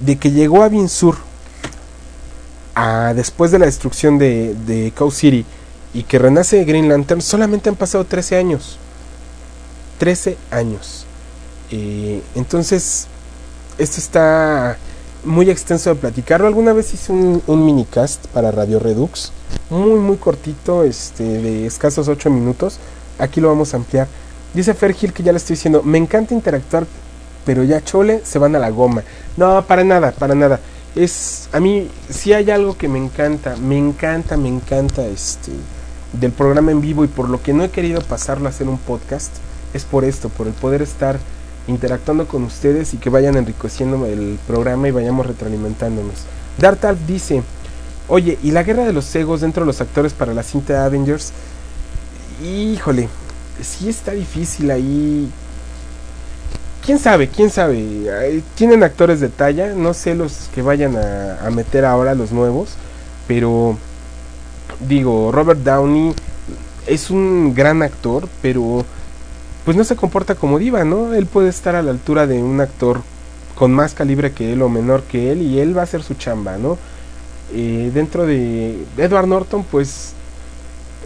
[0.00, 1.16] de que llegó a Binsur
[2.74, 5.44] a, después de la destrucción de, de Cow City
[5.94, 8.78] y que renace Green Lantern, solamente han pasado 13 años.
[9.98, 11.04] 13 años.
[11.70, 13.06] Eh, entonces,
[13.78, 14.76] esto está
[15.24, 16.46] muy extenso de platicarlo.
[16.46, 19.32] Alguna vez hice un, minicast para Radio Redux,
[19.70, 22.78] muy muy cortito, este, de escasos 8 minutos.
[23.18, 24.08] Aquí lo vamos a ampliar.
[24.54, 26.86] Dice Fergil que ya le estoy diciendo, me encanta interactuar,
[27.44, 29.02] pero ya chole, se van a la goma.
[29.36, 30.60] No, para nada, para nada.
[30.94, 35.52] Es, a mí, si hay algo que me encanta, me encanta, me encanta este
[36.12, 38.78] del programa en vivo y por lo que no he querido pasarlo a hacer un
[38.78, 39.32] podcast,
[39.72, 41.18] es por esto, por el poder estar
[41.66, 46.14] interactuando con ustedes y que vayan enriqueciendo el programa y vayamos retroalimentándonos.
[46.58, 47.42] Dartalf dice,
[48.08, 50.78] oye, ¿y la guerra de los egos dentro de los actores para la cinta de
[50.80, 51.32] Avengers?
[52.44, 53.08] Híjole,
[53.60, 55.30] sí está difícil ahí.
[56.84, 57.28] ¿Quién sabe?
[57.28, 58.42] ¿Quién sabe?
[58.56, 62.70] Tienen actores de talla, no sé los que vayan a meter ahora los nuevos,
[63.28, 63.78] pero
[64.88, 66.12] digo, Robert Downey
[66.86, 68.84] es un gran actor, pero
[69.64, 71.14] pues no se comporta como diva, ¿no?
[71.14, 73.02] Él puede estar a la altura de un actor
[73.54, 76.14] con más calibre que él o menor que él y él va a hacer su
[76.14, 76.78] chamba, ¿no?
[77.52, 80.14] Eh, dentro de Edward Norton, pues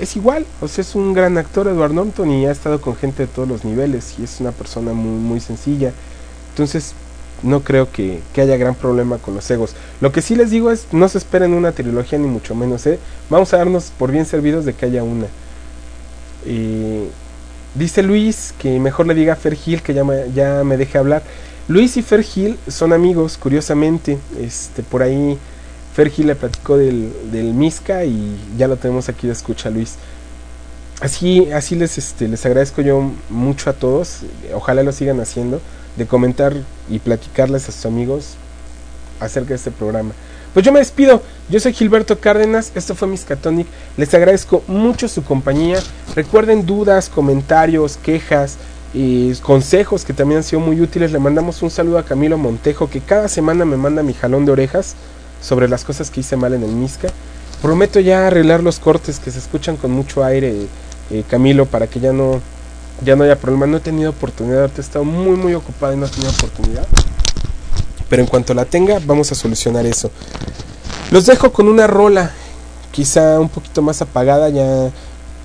[0.00, 3.26] es igual, o sea, es un gran actor Edward Norton y ha estado con gente
[3.26, 5.92] de todos los niveles y es una persona muy, muy sencilla.
[6.50, 6.94] Entonces,
[7.42, 9.74] no creo que, que haya gran problema con los egos.
[10.00, 12.98] Lo que sí les digo es, no se esperen una trilogía ni mucho menos, ¿eh?
[13.28, 15.26] Vamos a darnos por bien servidos de que haya una.
[16.46, 17.08] Eh,
[17.78, 20.98] dice Luis que mejor le diga a Fer Gil que ya me, ya me deje
[20.98, 21.22] hablar.
[21.68, 24.18] Luis y Fer Gil son amigos, curiosamente.
[24.40, 25.36] Este, por ahí
[25.94, 29.96] Fer Gil le platicó del, del Misca y ya lo tenemos aquí de escucha, Luis.
[31.00, 34.20] Así, así les, este, les agradezco yo mucho a todos.
[34.54, 35.60] Ojalá lo sigan haciendo.
[35.96, 36.52] De comentar
[36.90, 38.34] y platicarles a sus amigos
[39.18, 40.12] acerca de este programa.
[40.56, 41.20] Pues yo me despido.
[41.50, 42.72] Yo soy Gilberto Cárdenas.
[42.74, 43.66] Esto fue Miscatonic.
[43.98, 45.78] Les agradezco mucho su compañía.
[46.14, 48.56] Recuerden dudas, comentarios, quejas,
[48.94, 51.12] y consejos que también han sido muy útiles.
[51.12, 54.52] Le mandamos un saludo a Camilo Montejo que cada semana me manda mi jalón de
[54.52, 54.94] orejas
[55.42, 57.08] sobre las cosas que hice mal en el Misca.
[57.60, 60.54] Prometo ya arreglar los cortes que se escuchan con mucho aire,
[61.10, 62.40] eh, Camilo, para que ya no,
[63.04, 63.66] ya no haya problema.
[63.66, 66.86] No he tenido oportunidad, he estado muy, muy ocupado y no he tenido oportunidad.
[68.08, 70.10] Pero en cuanto la tenga, vamos a solucionar eso.
[71.10, 72.32] Los dejo con una rola,
[72.92, 74.90] quizá un poquito más apagada, ya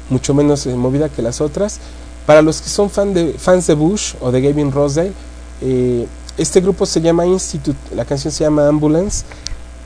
[0.10, 1.80] mucho menos eh, movida que las otras.
[2.26, 5.14] Para los que son fan de, fans de Bush o de Gavin Rosedale,
[5.62, 6.08] eh,
[6.38, 9.26] este grupo se llama Institute, la canción se llama Ambulance.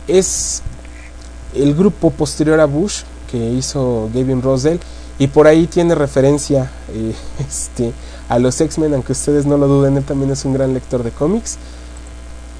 [0.08, 0.62] Es
[1.54, 4.80] el grupo posterior a Bush que hizo Gavin Rosedale
[5.18, 7.14] y por ahí tiene referencia eh,
[7.48, 7.94] este,
[8.30, 11.12] a los X-Men, aunque ustedes no lo duden, él también es un gran lector de
[11.12, 11.58] cómics.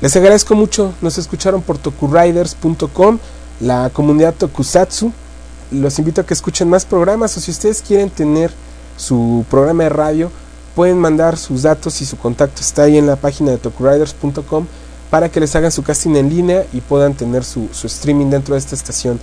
[0.02, 3.18] Les agradezco mucho, nos escucharon por tokuriders.com,
[3.62, 5.14] la comunidad Tokusatsu.
[5.72, 8.52] Los invito a que escuchen más programas o si ustedes quieren tener
[8.98, 10.32] su programa de radio,
[10.76, 14.68] pueden mandar sus datos y su contacto está ahí en la página de tokuriders.com
[15.10, 18.56] para que les hagan su casting en línea y puedan tener su, su streaming dentro
[18.56, 19.18] de esta estación.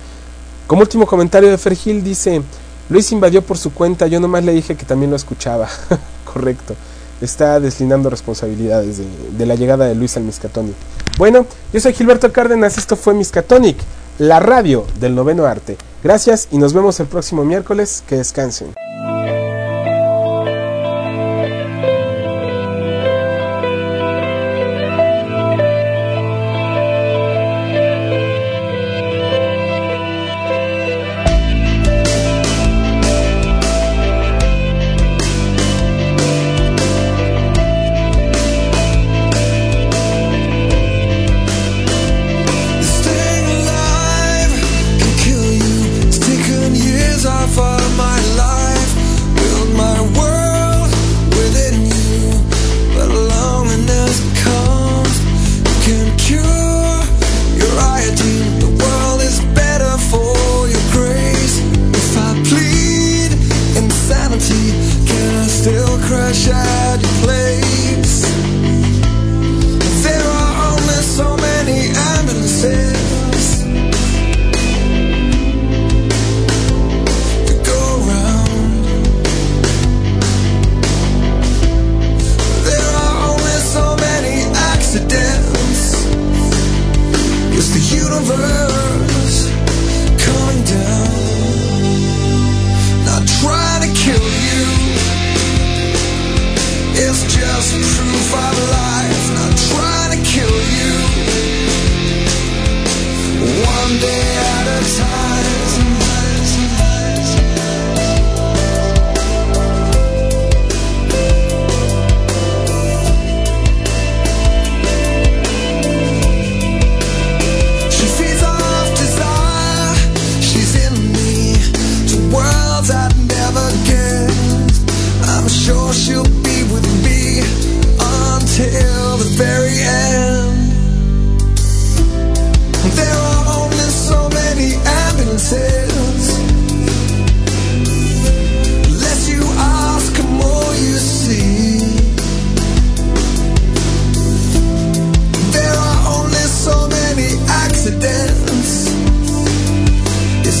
[0.65, 2.41] Como último comentario de Fergil dice,
[2.89, 5.69] Luis invadió por su cuenta, yo nomás le dije que también lo escuchaba.
[6.33, 6.75] Correcto.
[7.23, 8.97] Está deslindando responsabilidades
[9.37, 10.75] de, la llegada de Luis al Miscatonic.
[11.17, 13.77] Bueno, yo soy Gilberto Cárdenas, esto fue Miscatonic,
[14.19, 15.77] la radio del noveno arte.
[16.03, 18.03] Gracias y nos vemos el próximo miércoles.
[18.07, 18.73] Que descansen.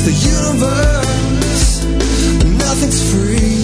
[0.05, 1.85] the universe,
[2.57, 3.63] nothing's free.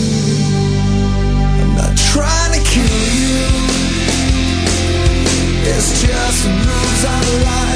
[1.62, 3.46] I'm not trying to kill you,
[5.68, 7.69] it's just moves I like.